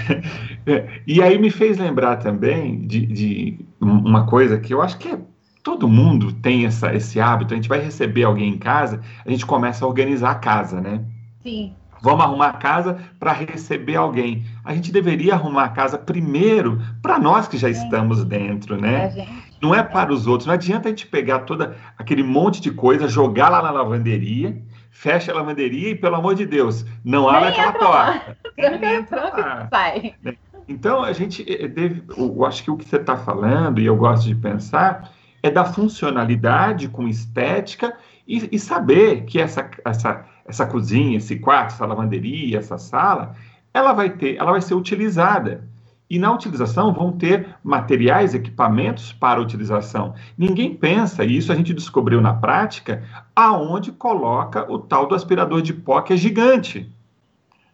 [1.05, 5.19] e aí me fez lembrar também de, de uma coisa que eu acho que é
[5.63, 7.55] todo mundo tem essa, esse hábito.
[7.55, 11.03] A gente vai receber alguém em casa, a gente começa a organizar a casa, né?
[11.43, 11.75] Sim.
[12.03, 14.45] Vamos arrumar a casa para receber alguém.
[14.65, 19.13] A gente deveria arrumar a casa primeiro para nós que já estamos dentro, né?
[19.17, 19.29] É,
[19.61, 20.47] não é para os outros.
[20.47, 25.31] Não adianta a gente pegar toda aquele monte de coisa, jogar lá na lavanderia, fecha
[25.31, 28.37] a lavanderia e, pelo amor de Deus, não abre aquela porta.
[28.57, 29.69] Nem entra lá.
[29.71, 30.15] Sai.
[30.23, 30.35] Né?
[30.67, 32.03] Então, a gente eh, deve.
[32.17, 35.11] Eu acho que o que você está falando, e eu gosto de pensar,
[35.43, 41.73] é da funcionalidade com estética e, e saber que essa, essa essa cozinha, esse quarto,
[41.73, 43.35] essa lavanderia, essa sala,
[43.73, 45.69] ela vai ter, ela vai ser utilizada.
[46.09, 50.13] E na utilização vão ter materiais, equipamentos para utilização.
[50.37, 55.63] Ninguém pensa, e isso a gente descobriu na prática, aonde coloca o tal do aspirador
[55.63, 56.93] de pó que é gigante.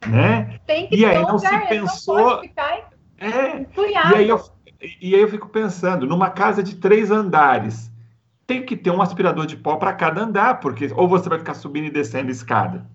[0.06, 0.60] Né?
[0.66, 2.42] Tem que e aí não lugar, se pensou.
[3.18, 4.38] é, e, aí eu,
[4.80, 7.90] e aí eu fico pensando, numa casa de três andares,
[8.46, 11.54] tem que ter um aspirador de pó para cada andar, porque ou você vai ficar
[11.54, 12.86] subindo e descendo escada.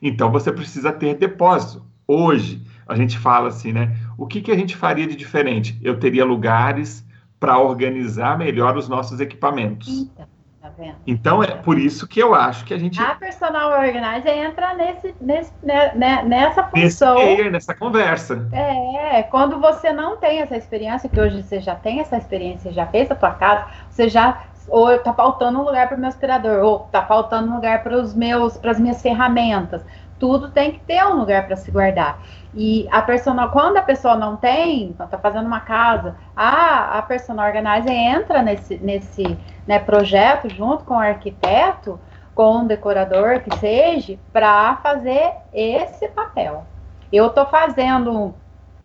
[0.00, 1.84] Então você precisa ter depósito.
[2.06, 3.96] Hoje a gente fala assim, né?
[4.16, 5.78] O que, que a gente faria de diferente?
[5.82, 7.04] Eu teria lugares
[7.40, 9.88] para organizar melhor os nossos equipamentos.
[9.88, 10.26] Então,
[10.64, 10.96] tá vendo?
[11.06, 13.00] Então é por isso que eu acho que a gente.
[13.00, 17.16] A personal organizer entra nesse, nesse, né, né nessa função.
[17.16, 18.48] Nesse, nessa conversa.
[18.50, 22.86] É, quando você não tem essa experiência, que hoje você já tem essa experiência, já
[22.86, 26.64] fez a tua casa, você já ou tá faltando um lugar para o meu aspirador,
[26.64, 29.84] ou tá faltando um lugar para os meus, para as minhas ferramentas.
[30.18, 32.18] Tudo tem que ter um lugar para se guardar.
[32.56, 37.46] E a personal, quando a pessoa não tem, está fazendo uma casa, a, a personal
[37.46, 39.36] organizer entra nesse, nesse
[39.66, 41.98] né, projeto junto com o arquiteto,
[42.34, 46.64] com o decorador que seja, para fazer esse papel.
[47.12, 48.34] Eu estou fazendo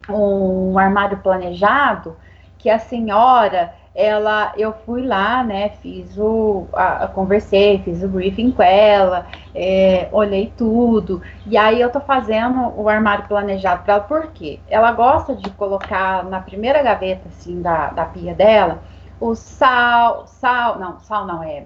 [0.08, 2.18] um, um armário planejado
[2.58, 8.08] que a senhora ela, eu fui lá, né, fiz o, a, a conversei, fiz o
[8.08, 13.96] briefing com ela, é, olhei tudo, e aí eu tô fazendo o armário planejado para
[13.96, 14.60] ela, por quê?
[14.70, 18.82] Ela gosta de colocar na primeira gaveta, assim, da, da pia dela,
[19.20, 21.64] o sal, sal, não, sal não, é,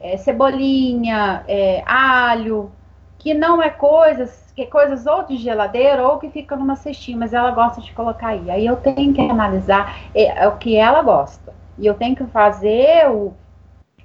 [0.00, 2.72] é cebolinha, é, alho,
[3.18, 7.32] que não é coisas, que coisas ou de geladeira ou que fica numa cestinha, mas
[7.32, 8.50] ela gosta de colocar aí.
[8.50, 11.54] Aí eu tenho que analisar é, é o que ela gosta.
[11.78, 13.32] E eu tenho que fazer o,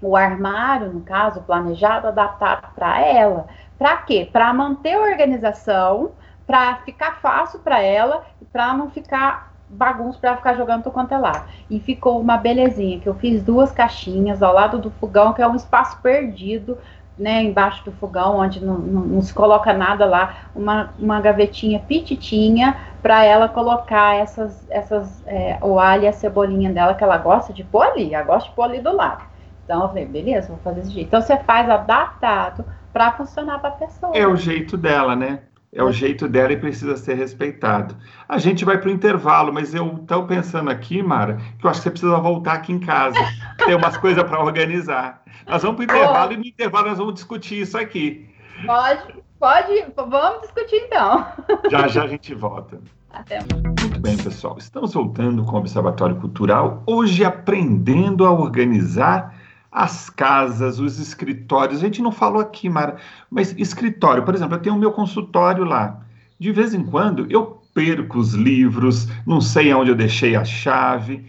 [0.02, 3.48] o armário, no caso, planejado, adaptado para ela.
[3.78, 4.30] Para quê?
[4.32, 6.12] Para manter a organização,
[6.48, 11.18] para ficar fácil para ela, para não ficar bagunça para ficar jogando tudo quanto é
[11.18, 11.48] lá.
[11.70, 15.48] E ficou uma belezinha, que eu fiz duas caixinhas ao lado do fogão, que é
[15.48, 16.78] um espaço perdido,
[17.18, 21.80] né, embaixo do fogão, onde não, não, não se coloca nada lá, uma, uma gavetinha
[21.80, 27.18] pititinha para ela colocar essas, essas é, o alho e a cebolinha dela, que ela
[27.18, 29.24] gosta de pôr ali, ela gosta de pôr ali do lado.
[29.64, 31.08] Então eu falei, beleza, vou fazer desse jeito.
[31.08, 34.16] Então você faz adaptado para funcionar para a pessoa.
[34.16, 35.40] É o jeito dela, né?
[35.76, 37.98] É o jeito dela e precisa ser respeitado.
[38.30, 41.82] A gente vai para o intervalo, mas eu estou pensando aqui, Mara, que eu acho
[41.82, 43.20] que você precisa voltar aqui em casa.
[43.66, 45.22] Tem umas coisas para organizar.
[45.46, 46.34] Nós vamos para o intervalo oh.
[46.34, 48.30] e no intervalo nós vamos discutir isso aqui.
[48.66, 51.28] Pode, pode, vamos discutir então.
[51.70, 52.80] Já já a gente volta.
[53.12, 53.40] Até.
[53.40, 54.58] Muito bem, pessoal.
[54.58, 59.35] Estamos voltando com o Observatório Cultural, hoje aprendendo a organizar
[59.76, 61.80] as casas, os escritórios.
[61.80, 62.96] A gente não falou aqui, Mara,
[63.30, 66.00] mas escritório, por exemplo, eu tenho o meu consultório lá.
[66.40, 71.26] De vez em quando eu perco os livros, não sei aonde eu deixei a chave.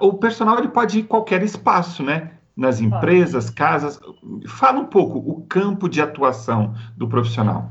[0.00, 2.30] O personal ele pode ir em qualquer espaço, né?
[2.56, 3.98] Nas empresas, casas.
[4.46, 7.68] Fala um pouco o campo de atuação do profissional.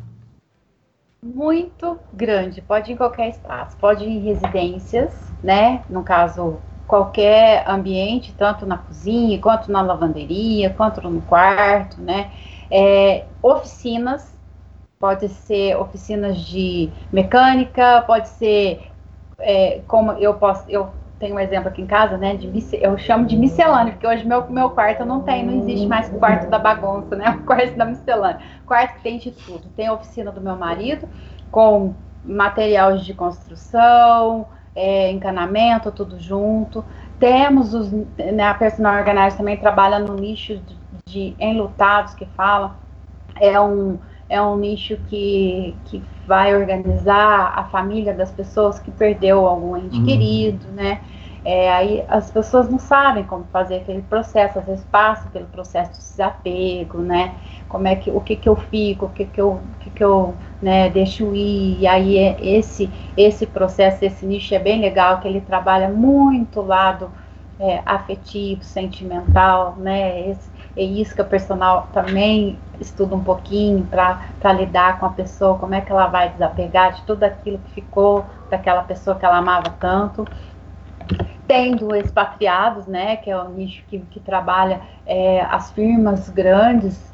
[1.23, 5.83] Muito grande, pode ir em qualquer espaço, pode ir em residências, né?
[5.89, 12.31] No caso, qualquer ambiente, tanto na cozinha, quanto na lavanderia, quanto no quarto, né?
[12.71, 14.35] É, oficinas,
[14.99, 18.89] pode ser oficinas de mecânica, pode ser
[19.37, 22.35] é, como eu posso, eu tenho um exemplo aqui em casa, né?
[22.35, 26.09] De, eu chamo de miscelânea, porque hoje meu, meu quarto não tem, não existe mais
[26.09, 27.29] quarto da bagunça, né?
[27.39, 28.39] O quarto da miscelânea.
[28.65, 29.69] quarto que tem de tudo.
[29.75, 31.07] Tem a oficina do meu marido
[31.51, 34.47] com materiais de construção,
[34.79, 36.85] é, encanamento, tudo junto.
[37.19, 42.77] Temos os, né, a personal organizer também trabalha no nicho de, de enlutados que fala.
[43.41, 49.45] É um, é um nicho que, que vai organizar a família das pessoas que perdeu
[49.45, 50.05] algum ente uhum.
[50.05, 51.01] querido, né?
[51.51, 55.93] É, aí as pessoas não sabem como fazer aquele processo, às vezes passam pelo processo
[55.93, 57.33] de desapego, né?
[57.67, 60.35] Como é que o que que eu fico, o que que eu, que que eu
[60.61, 61.79] né, deixo ir.
[61.79, 66.59] E aí é esse esse processo, esse nicho é bem legal, que ele trabalha muito
[66.59, 67.11] o lado
[67.59, 70.29] é, afetivo, sentimental, né?
[70.29, 75.73] Esse, é isso que personal também estuda um pouquinho para lidar com a pessoa, como
[75.73, 79.71] é que ela vai desapegar de tudo aquilo que ficou daquela pessoa que ela amava
[79.79, 80.27] tanto
[81.49, 87.11] tendo expatriados, né, que é o nicho que, que trabalha é, as firmas grandes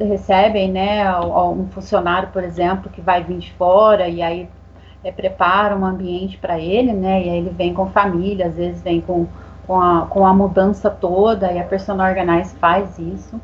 [0.00, 4.48] recebem, né, um funcionário, por exemplo, que vai vir de fora e aí
[5.04, 8.80] é, prepara um ambiente para ele, né, e aí ele vem com família, às vezes
[8.80, 9.26] vem com,
[9.66, 13.38] com, a, com a mudança toda e a Personal Organize faz isso.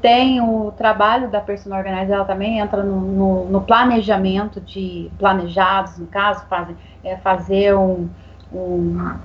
[0.00, 5.98] Tem o trabalho da Personal Organize, ela também entra no, no, no planejamento de planejados,
[5.98, 8.08] no caso, faz, é, fazer um,
[8.50, 9.16] um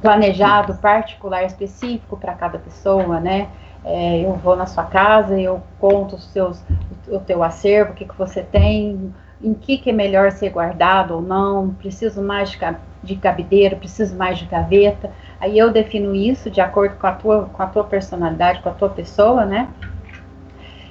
[0.00, 3.48] planejado particular específico para cada pessoa, né?
[3.84, 6.62] É, eu vou na sua casa, eu conto os seus,
[7.08, 11.14] o teu acervo, o que, que você tem, em que, que é melhor ser guardado
[11.14, 12.58] ou não, preciso mais de,
[13.02, 15.10] de cabideiro, preciso mais de gaveta.
[15.38, 18.72] Aí eu defino isso de acordo com a tua, com a tua personalidade, com a
[18.72, 19.68] tua pessoa, né?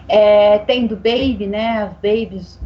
[0.08, 1.86] É, baby, né?
[1.86, 2.60] Os babies,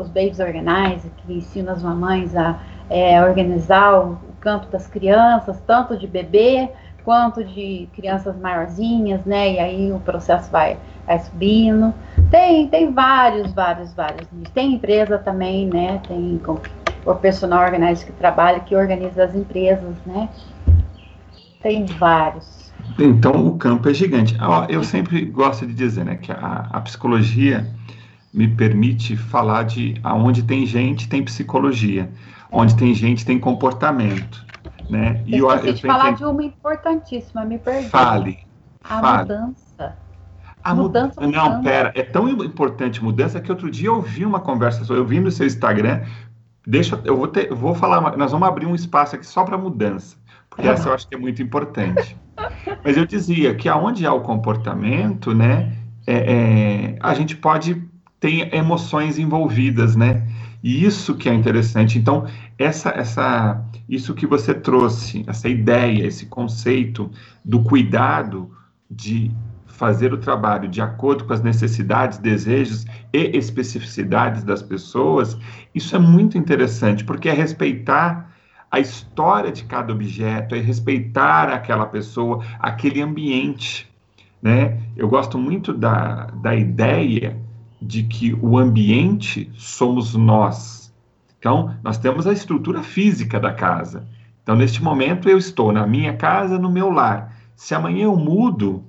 [0.00, 2.58] os babies organize, que ensinam as mamães a
[2.90, 6.70] é, organizar o campo das crianças, tanto de bebê
[7.04, 9.54] quanto de crianças maiorzinhas, né?
[9.54, 11.94] E aí o processo vai, vai subindo.
[12.30, 14.28] Tem, tem vários, vários, vários.
[14.52, 16.00] Tem empresa também, né?
[16.06, 16.40] Tem
[17.06, 20.28] o personal organizer que trabalha, que organiza as empresas, né?
[21.62, 22.70] Tem vários.
[22.98, 24.36] Então o campo é gigante.
[24.68, 27.66] Eu sempre gosto de dizer, né, que a, a psicologia
[28.32, 32.10] me permite falar de aonde tem gente, tem psicologia.
[32.50, 34.46] Onde tem gente, tem comportamento.
[34.88, 35.22] Né?
[35.26, 37.88] E eu, eu, eu de falar de uma importantíssima, me perdi.
[37.88, 38.38] Fale.
[38.82, 39.18] A fale.
[39.22, 39.96] mudança.
[40.64, 41.20] A mudança.
[41.20, 41.34] Mud...
[41.34, 45.20] Não, pera, é tão importante mudança que outro dia eu vi uma conversa, eu vi
[45.20, 46.02] no seu Instagram.
[46.66, 49.56] Deixa, eu vou ter, eu vou falar, nós vamos abrir um espaço aqui só para
[49.56, 50.16] mudança,
[50.50, 52.16] porque essa eu acho que é muito importante.
[52.84, 55.72] Mas eu dizia que aonde há o comportamento, né,
[56.06, 57.82] é, é, a gente pode
[58.20, 60.26] ter emoções envolvidas, né?
[60.62, 61.98] E isso que é interessante.
[61.98, 62.26] Então,
[62.58, 67.10] essa, essa, isso que você trouxe, essa ideia, esse conceito
[67.44, 68.50] do cuidado
[68.90, 69.30] de
[69.66, 75.38] fazer o trabalho de acordo com as necessidades, desejos e especificidades das pessoas,
[75.72, 78.34] isso é muito interessante, porque é respeitar
[78.70, 83.88] a história de cada objeto, é respeitar aquela pessoa, aquele ambiente.
[84.42, 84.80] Né?
[84.96, 87.36] Eu gosto muito da, da ideia
[87.80, 90.92] de que o ambiente somos nós.
[91.38, 94.06] Então, nós temos a estrutura física da casa.
[94.42, 97.36] Então, neste momento, eu estou na minha casa, no meu lar.
[97.54, 98.84] Se amanhã eu mudo,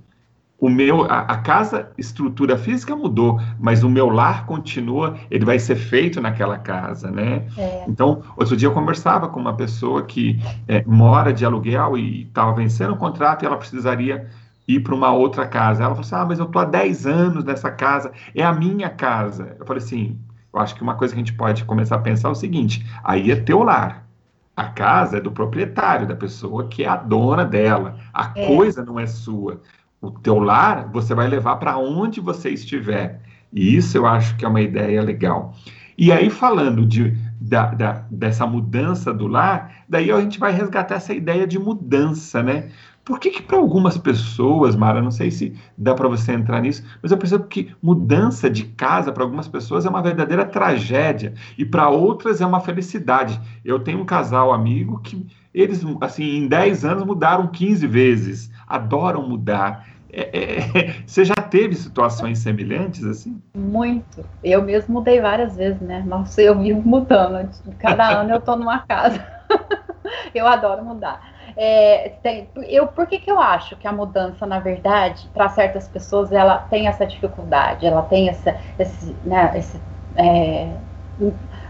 [0.60, 5.58] o meu, a, a, casa, estrutura física mudou, mas o meu lar continua, ele vai
[5.58, 7.46] ser feito naquela casa, né?
[7.58, 7.86] É.
[7.88, 12.54] Então, outro dia eu conversava com uma pessoa que é, mora de aluguel e estava
[12.54, 14.28] vencendo o contrato e ela precisaria
[14.70, 15.84] ir para uma outra casa.
[15.84, 18.90] Ela falou assim: ah, mas eu tô há 10 anos nessa casa, é a minha
[18.90, 19.56] casa.
[19.60, 20.20] Eu falei assim:
[20.54, 22.86] eu acho que uma coisa que a gente pode começar a pensar é o seguinte:
[23.04, 24.08] aí é teu lar.
[24.56, 27.98] A casa é do proprietário, da pessoa que é a dona dela.
[28.14, 28.46] A é.
[28.46, 29.62] coisa não é sua.
[30.02, 33.22] O teu lar você vai levar para onde você estiver.
[33.52, 35.54] E isso eu acho que é uma ideia legal.
[35.98, 40.96] E aí, falando de, da, da, dessa mudança do lar, daí a gente vai resgatar
[40.96, 42.70] essa ideia de mudança, né?
[43.10, 46.84] Por que, que para algumas pessoas, Mara, não sei se dá para você entrar nisso,
[47.02, 51.66] mas eu percebo que mudança de casa para algumas pessoas é uma verdadeira tragédia e
[51.66, 53.42] para outras é uma felicidade.
[53.66, 59.28] Eu tenho um casal amigo que eles, assim, em 10 anos mudaram 15 vezes, adoram
[59.28, 59.88] mudar.
[60.14, 63.42] É, é, você já teve situações semelhantes assim?
[63.56, 64.24] Muito.
[64.44, 66.04] Eu mesmo mudei várias vezes, né?
[66.06, 67.50] Nossa, eu vivo mudando.
[67.80, 69.26] Cada ano eu tô numa casa.
[70.36, 71.20] eu adoro mudar.
[71.62, 75.90] É, tem, eu, por que, que eu acho que a mudança, na verdade, para certas
[75.90, 79.84] pessoas, ela tem essa dificuldade, ela tem essa, esse, né, esse
[80.16, 80.80] é,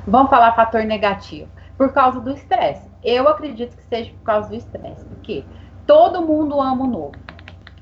[0.05, 2.87] vamos falar fator negativo, por causa do estresse.
[3.03, 5.49] Eu acredito que seja por causa do estresse, porque
[5.87, 7.17] todo mundo ama o novo.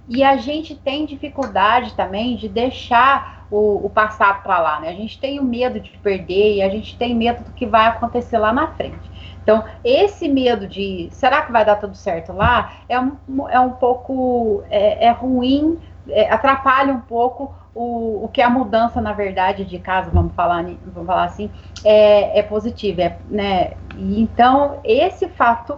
[0.07, 4.89] E a gente tem dificuldade também de deixar o, o passado para lá, né?
[4.89, 7.87] A gente tem o medo de perder e a gente tem medo do que vai
[7.87, 9.09] acontecer lá na frente.
[9.41, 13.17] Então, esse medo de será que vai dar tudo certo lá é um,
[13.49, 15.79] é um pouco é, é ruim,
[16.09, 20.63] é, atrapalha um pouco o, o que a mudança, na verdade, de casa, vamos falar,
[20.63, 21.49] vamos falar assim,
[21.85, 23.03] é, é positiva.
[23.03, 23.71] É, né?
[23.95, 25.77] E, então, esse fato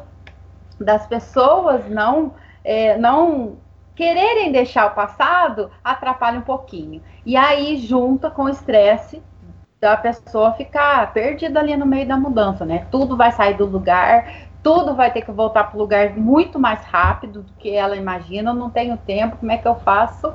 [0.79, 3.57] das pessoas não, é, não
[3.99, 7.03] quererem deixar o passado atrapalha um pouquinho.
[7.25, 9.21] E aí junta com o estresse
[9.77, 12.87] da pessoa ficar perdida ali no meio da mudança, né?
[12.89, 14.31] Tudo vai sair do lugar,
[14.63, 18.51] tudo vai ter que voltar para o lugar muito mais rápido do que ela imagina.
[18.51, 20.31] Eu não tenho tempo, como é que eu faço?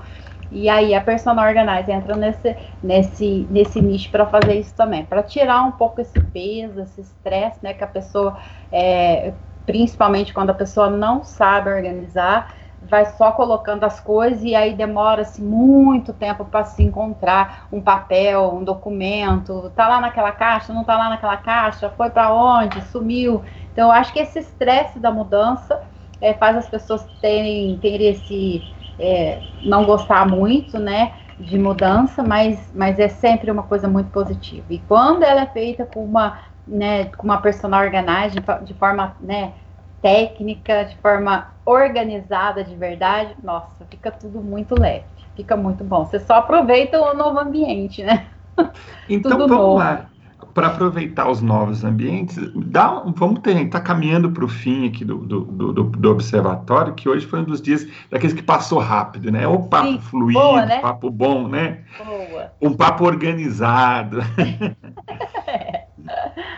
[0.52, 5.22] E aí a personal organizer entra nesse nesse nesse nicho para fazer isso também, para
[5.22, 8.36] tirar um pouco esse peso, esse estresse, né, que a pessoa
[8.70, 9.32] é,
[9.64, 12.52] principalmente quando a pessoa não sabe organizar,
[12.94, 18.54] vai só colocando as coisas e aí demora-se muito tempo para se encontrar um papel,
[18.54, 23.42] um documento, tá lá naquela caixa, não tá lá naquela caixa, foi para onde, sumiu.
[23.72, 25.82] Então, eu acho que esse estresse da mudança
[26.20, 28.62] é, faz as pessoas terem, terem esse
[28.96, 34.66] é, não gostar muito, né, de mudança, mas, mas é sempre uma coisa muito positiva.
[34.70, 39.52] E quando ela é feita com uma, né, com uma personal organized, de, forma, né,
[40.04, 46.04] técnica, de forma organizada de verdade, nossa, fica tudo muito leve, fica muito bom.
[46.04, 48.26] Você só aproveita o novo ambiente, né?
[49.08, 49.78] Então tudo vamos novo.
[49.78, 50.10] lá.
[50.52, 55.18] Para aproveitar os novos ambientes, dá, vamos tentar tá caminhando para o fim aqui do,
[55.18, 59.48] do, do, do, observatório, que hoje foi um dos dias daqueles que passou rápido, né?
[59.48, 60.78] O papo Sim, fluido, boa, né?
[60.80, 61.84] papo bom, né?
[61.98, 62.52] Boa.
[62.62, 64.18] Um papo organizado.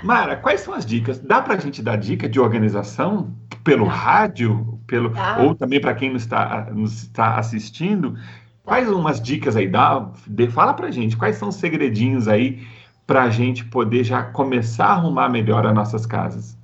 [0.07, 1.19] Mara, quais são as dicas?
[1.19, 3.35] Dá para a gente dar dica de organização
[3.65, 5.39] pelo rádio, pelo ah.
[5.43, 8.17] ou também para quem nos está, nos está assistindo?
[8.63, 9.67] Quais umas dicas aí?
[9.67, 10.09] Dá,
[10.53, 12.65] fala para a gente, quais são os segredinhos aí
[13.05, 16.57] para a gente poder já começar a arrumar melhor as nossas casas?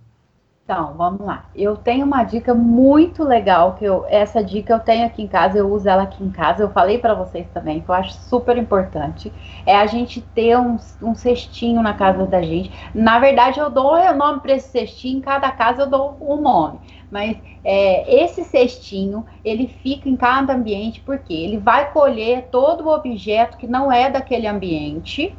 [0.64, 1.46] Então, vamos lá.
[1.56, 5.58] Eu tenho uma dica muito legal que eu, essa dica eu tenho aqui em casa,
[5.58, 6.62] eu uso ela aqui em casa.
[6.62, 9.32] Eu falei para vocês também que eu acho super importante
[9.66, 12.70] é a gente ter um, um cestinho na casa da gente.
[12.94, 15.18] Na verdade, eu dou o nome para esse cestinho.
[15.18, 16.78] Em cada casa eu dou um nome.
[17.10, 22.94] Mas é, esse cestinho ele fica em cada ambiente porque ele vai colher todo o
[22.94, 25.36] objeto que não é daquele ambiente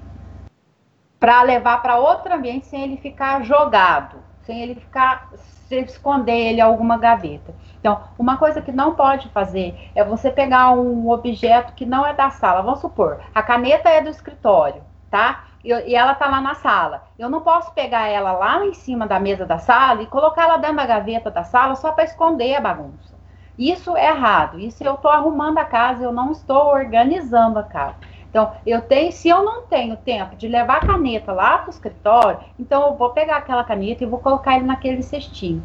[1.17, 6.61] para levar para outro ambiente sem ele ficar jogado sem ele ficar, se esconder ele
[6.61, 7.53] alguma gaveta.
[7.79, 12.13] Então, uma coisa que não pode fazer é você pegar um objeto que não é
[12.13, 12.61] da sala.
[12.61, 15.45] Vamos supor, a caneta é do escritório, tá?
[15.63, 17.03] E, e ela tá lá na sala.
[17.17, 20.57] Eu não posso pegar ela lá em cima da mesa da sala e colocar ela
[20.57, 23.13] dentro da gaveta da sala só para esconder a bagunça.
[23.57, 24.59] Isso é errado.
[24.59, 27.95] Isso eu estou arrumando a casa, eu não estou organizando a casa.
[28.33, 31.69] Então, eu tenho, se eu não tenho tempo de levar a caneta lá para o
[31.69, 35.63] escritório, então eu vou pegar aquela caneta e vou colocar ele naquele cestinho.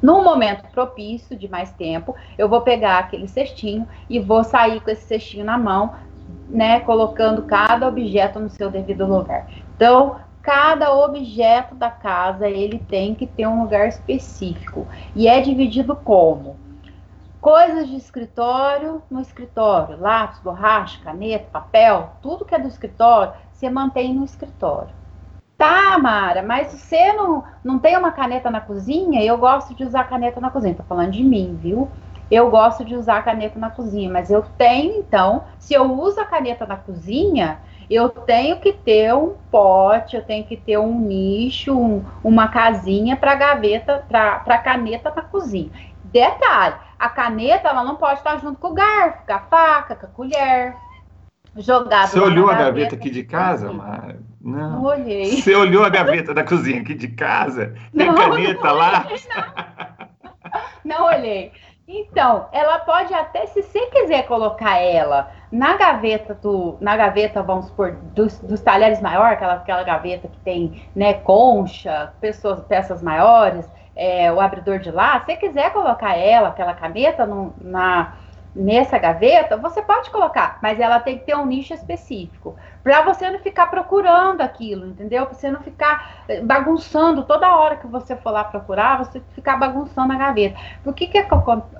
[0.00, 4.88] Num momento propício de mais tempo, eu vou pegar aquele cestinho e vou sair com
[4.88, 5.92] esse cestinho na mão,
[6.48, 9.48] né, colocando cada objeto no seu devido lugar.
[9.74, 15.96] Então, cada objeto da casa ele tem que ter um lugar específico e é dividido
[15.96, 16.56] como
[17.40, 23.70] Coisas de escritório no escritório, lápis, borracha, caneta, papel, tudo que é do escritório, você
[23.70, 24.90] mantém no escritório.
[25.56, 29.22] Tá, Mara, mas você não, não tem uma caneta na cozinha?
[29.22, 30.74] Eu gosto de usar caneta na cozinha.
[30.74, 31.90] Tô falando de mim, viu?
[32.30, 36.24] eu gosto de usar caneta na cozinha, mas eu tenho, então, se eu uso a
[36.24, 37.58] caneta na cozinha,
[37.90, 43.16] eu tenho que ter um pote, eu tenho que ter um nicho, um, uma casinha
[43.16, 45.70] para gaveta, para caneta na cozinha.
[46.04, 50.06] Detalhe, a caneta ela não pode estar junto com o garfo, com a faca, com
[50.06, 50.76] a colher.
[51.56, 54.20] Jogado Você olhou a gaveta, gaveta aqui de casa, Mara?
[54.40, 54.70] Não.
[54.70, 55.40] não olhei.
[55.40, 57.74] Você olhou a gaveta da cozinha aqui de casa?
[57.96, 59.06] Tem não, caneta não lá?
[60.84, 60.98] Não.
[60.98, 61.52] não olhei.
[61.88, 67.66] Então, ela pode até, se você quiser colocar ela na gaveta do, na gaveta, vamos
[67.66, 73.68] supor, dos, dos talheres maiores, aquela, aquela gaveta que tem, né, concha, pessoas, peças maiores,
[73.94, 78.14] é, o abridor de lá, se quiser colocar ela, aquela caneta no, na,
[78.54, 83.30] nessa gaveta, você pode colocar, mas ela tem que ter um nicho específico, para você
[83.30, 85.26] não ficar procurando aquilo, entendeu?
[85.26, 89.56] Para você não ficar eh, bagunçando toda hora que você for lá procurar, você ficar
[89.56, 90.58] bagunçando a gaveta.
[90.82, 91.26] Porque que,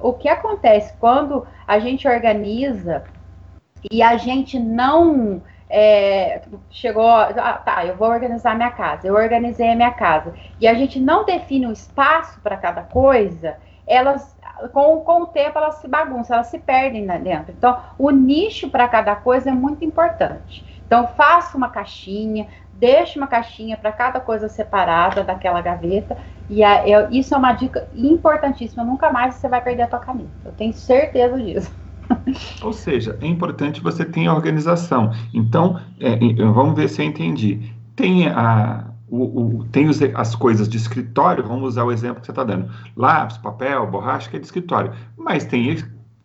[0.00, 3.04] o que acontece quando a gente organiza
[3.90, 9.70] e a gente não é, chegou, ah, tá, eu vou organizar minha casa, eu organizei
[9.70, 13.56] a minha casa, e a gente não define um espaço para cada coisa,
[13.86, 14.36] elas
[14.68, 17.52] com, com o tempo elas se bagunçam, elas se perdem lá dentro.
[17.52, 20.64] Então, o nicho para cada coisa é muito importante.
[20.86, 26.16] Então, faça uma caixinha, deixe uma caixinha para cada coisa separada daquela gaveta.
[26.48, 28.84] E a, eu, isso é uma dica importantíssima.
[28.84, 30.30] Nunca mais você vai perder a tua caneta.
[30.44, 31.79] Eu tenho certeza disso.
[32.62, 35.12] Ou seja, é importante você ter organização.
[35.32, 36.16] Então, é,
[36.52, 37.72] vamos ver se eu entendi.
[37.96, 42.26] Tem a, o, o, tem os, as coisas de escritório, vamos usar o exemplo que
[42.26, 42.70] você está dando.
[42.96, 44.92] Lápis, papel, borracha, que é de escritório.
[45.16, 45.76] Mas tem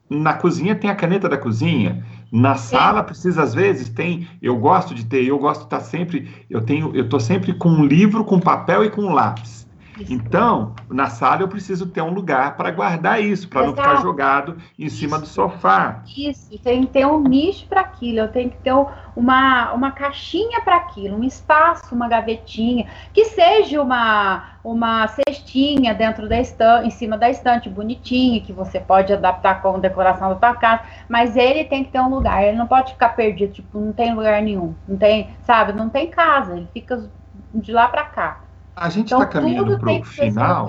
[0.10, 2.06] na cozinha tem a caneta da cozinha.
[2.32, 5.84] Na sala precisa às vezes tem, eu gosto de ter, eu gosto de estar tá
[5.84, 9.65] sempre, eu tenho, eu estou sempre com um livro, com papel e com lápis.
[10.10, 14.58] Então, na sala eu preciso ter um lugar para guardar isso, para não ficar jogado
[14.78, 14.98] em isso.
[14.98, 16.04] cima do sofá.
[16.16, 18.74] Isso, tem que ter um nicho para aquilo, eu tenho que ter
[19.16, 26.28] uma, uma caixinha para aquilo, um espaço, uma gavetinha, que seja uma, uma cestinha dentro
[26.28, 30.56] da estante, em cima da estante, bonitinha, que você pode adaptar com decoração da tua
[30.56, 33.94] casa, mas ele tem que ter um lugar, ele não pode ficar perdido, tipo, não
[33.94, 37.10] tem lugar nenhum, não tem, sabe, não tem casa, ele fica
[37.54, 38.45] de lá para cá.
[38.76, 40.68] A gente está então, caminhando para o final.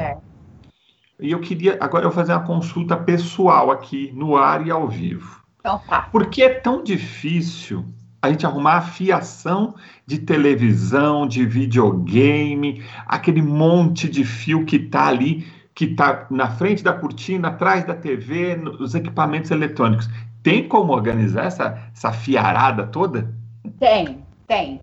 [1.19, 5.43] E eu queria agora eu fazer uma consulta pessoal aqui no ar e ao vivo.
[5.61, 6.03] Então, tá.
[6.03, 7.85] Por que é tão difícil
[8.21, 9.75] a gente arrumar a fiação
[10.07, 16.83] de televisão, de videogame, aquele monte de fio que está ali, que está na frente
[16.83, 20.09] da cortina, atrás da TV, nos equipamentos eletrônicos.
[20.43, 23.35] Tem como organizar essa, essa fiarada toda?
[23.79, 24.81] Tem, tem.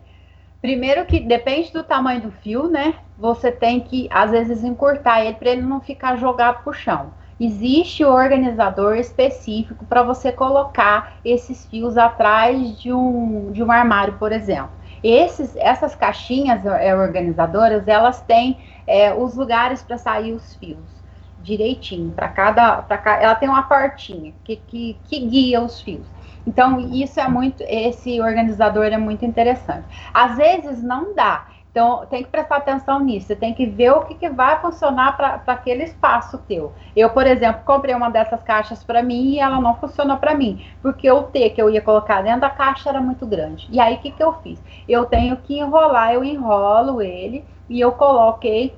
[0.61, 2.95] Primeiro que depende do tamanho do fio, né?
[3.17, 7.11] Você tem que, às vezes, encurtar ele para ele não ficar jogado por chão.
[7.39, 14.15] Existe o organizador específico para você colocar esses fios atrás de um, de um armário,
[14.19, 14.71] por exemplo.
[15.03, 18.57] Esses, essas caixinhas é, organizadoras, elas têm
[18.87, 21.03] é, os lugares para sair os fios
[21.43, 22.11] direitinho.
[22.11, 26.07] Para cada, cada, ela tem uma portinha que, que, que guia os fios.
[26.47, 29.85] Então, isso é muito, esse organizador é muito interessante.
[30.13, 31.47] Às vezes não dá.
[31.73, 33.25] Então, tem que prestar atenção nisso.
[33.25, 36.71] Você tem que ver o que, que vai funcionar para aquele espaço teu.
[36.95, 40.63] Eu, por exemplo, comprei uma dessas caixas para mim e ela não funcionou para mim,
[40.83, 43.67] porque o T que eu ia colocar dentro da caixa era muito grande.
[43.71, 44.61] E aí, o que, que eu fiz?
[44.87, 48.77] Eu tenho que enrolar, eu enrolo ele e eu coloquei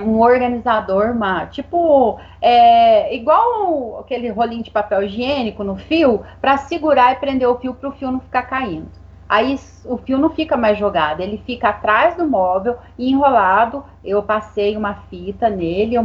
[0.00, 7.12] um organizador, uma, tipo, é, igual aquele rolinho de papel higiênico no fio, para segurar
[7.12, 9.03] e prender o fio para o fio não ficar caindo.
[9.34, 13.82] Aí o fio não fica mais jogado, ele fica atrás do móvel, enrolado.
[14.04, 16.04] Eu passei uma fita nele, eu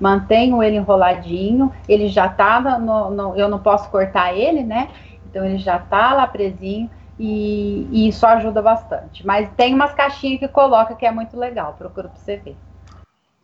[0.00, 4.88] mantenho ele enroladinho, ele já tá no, no, eu não posso cortar ele, né?
[5.24, 9.24] Então ele já tá lá presinho e, e isso ajuda bastante.
[9.24, 12.56] Mas tem umas caixinhas que coloca que é muito legal, procura para você ver.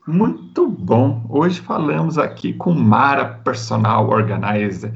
[0.08, 1.22] Muito bom.
[1.28, 4.92] Hoje falamos aqui com Mara, personal organizer.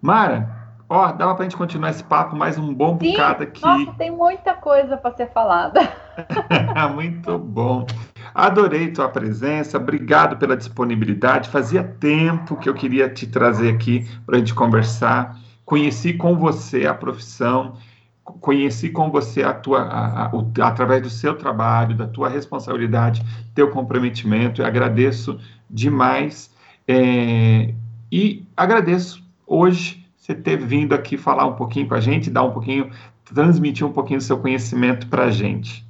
[0.00, 0.61] Mara,
[0.92, 3.62] ó, dava para a gente continuar esse papo mais um bom Sim, bocado aqui.
[3.62, 5.80] Nossa, tem muita coisa para ser falada.
[6.94, 7.86] Muito bom.
[8.34, 11.48] Adorei tua presença, obrigado pela disponibilidade.
[11.48, 15.38] Fazia tempo que eu queria te trazer aqui para a gente conversar.
[15.64, 17.74] Conheci com você a profissão
[18.40, 23.20] conheci com você a tua, a, a, o, através do seu trabalho, da tua responsabilidade,
[23.52, 24.62] teu comprometimento.
[24.62, 26.48] Eu agradeço demais
[26.86, 27.74] é,
[28.12, 32.52] e agradeço hoje você ter vindo aqui falar um pouquinho com a gente, dar um
[32.52, 32.92] pouquinho,
[33.24, 35.84] transmitir um pouquinho do seu conhecimento para a gente.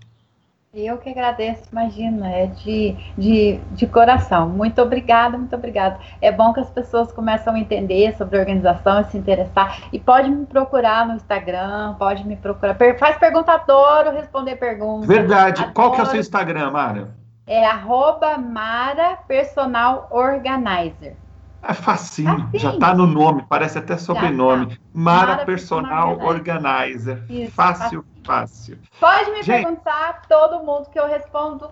[0.72, 4.49] Eu que agradeço, imagina, é de, de, de coração.
[4.49, 5.99] Muito obrigada, muito obrigada.
[6.18, 9.83] É bom que as pessoas começam a entender sobre a organização e se interessar.
[9.93, 12.74] E pode me procurar no Instagram, pode me procurar.
[12.99, 15.07] faz pergunta, adoro responder perguntas.
[15.07, 15.61] Verdade.
[15.61, 15.74] Adoro.
[15.74, 17.14] Qual que é o seu Instagram, Mara?
[17.47, 21.16] É arroba Mara Personal Organizer.
[21.62, 24.66] É facinho, já está no nome, parece até sobrenome.
[24.66, 24.76] Tá.
[24.92, 27.22] Mara, Mara, Personal, Organizer.
[27.30, 28.78] Isso, fácil, fácil.
[28.98, 29.64] Pode me Gente...
[29.64, 31.70] perguntar, todo mundo que eu respondo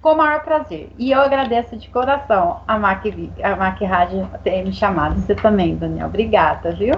[0.00, 0.90] com o maior prazer.
[0.98, 3.04] E eu agradeço de coração a Mac,
[3.42, 5.20] a Mac Rádio ter me chamado.
[5.20, 6.06] Você também, Daniel.
[6.06, 6.94] Obrigada, viu?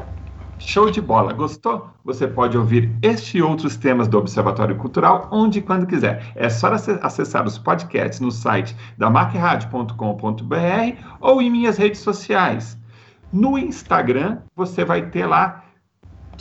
[0.59, 1.33] Show de bola!
[1.33, 1.89] Gostou?
[2.05, 6.33] Você pode ouvir este e outros temas do Observatório Cultural onde e quando quiser.
[6.35, 9.95] É só acessar os podcasts no site da macradio.com.br
[11.21, 12.79] ou em minhas redes sociais.
[13.33, 15.65] No Instagram, você vai ter lá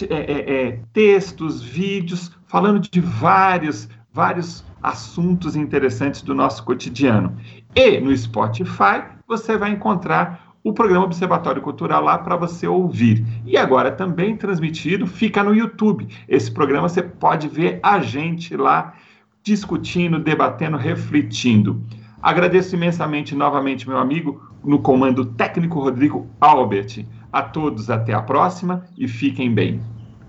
[0.10, 7.36] é, é, é, textos, vídeos, falando de vários, vários assuntos interessantes do nosso cotidiano.
[7.76, 13.26] E no Spotify, você vai encontrar o programa Observatório Cultural lá para você ouvir.
[13.46, 16.08] E agora também transmitido, fica no YouTube.
[16.28, 18.94] Esse programa você pode ver a gente lá
[19.42, 21.82] discutindo, debatendo, refletindo.
[22.22, 27.06] Agradeço imensamente novamente meu amigo no comando técnico Rodrigo Albert.
[27.32, 29.82] A todos até a próxima e fiquem bem.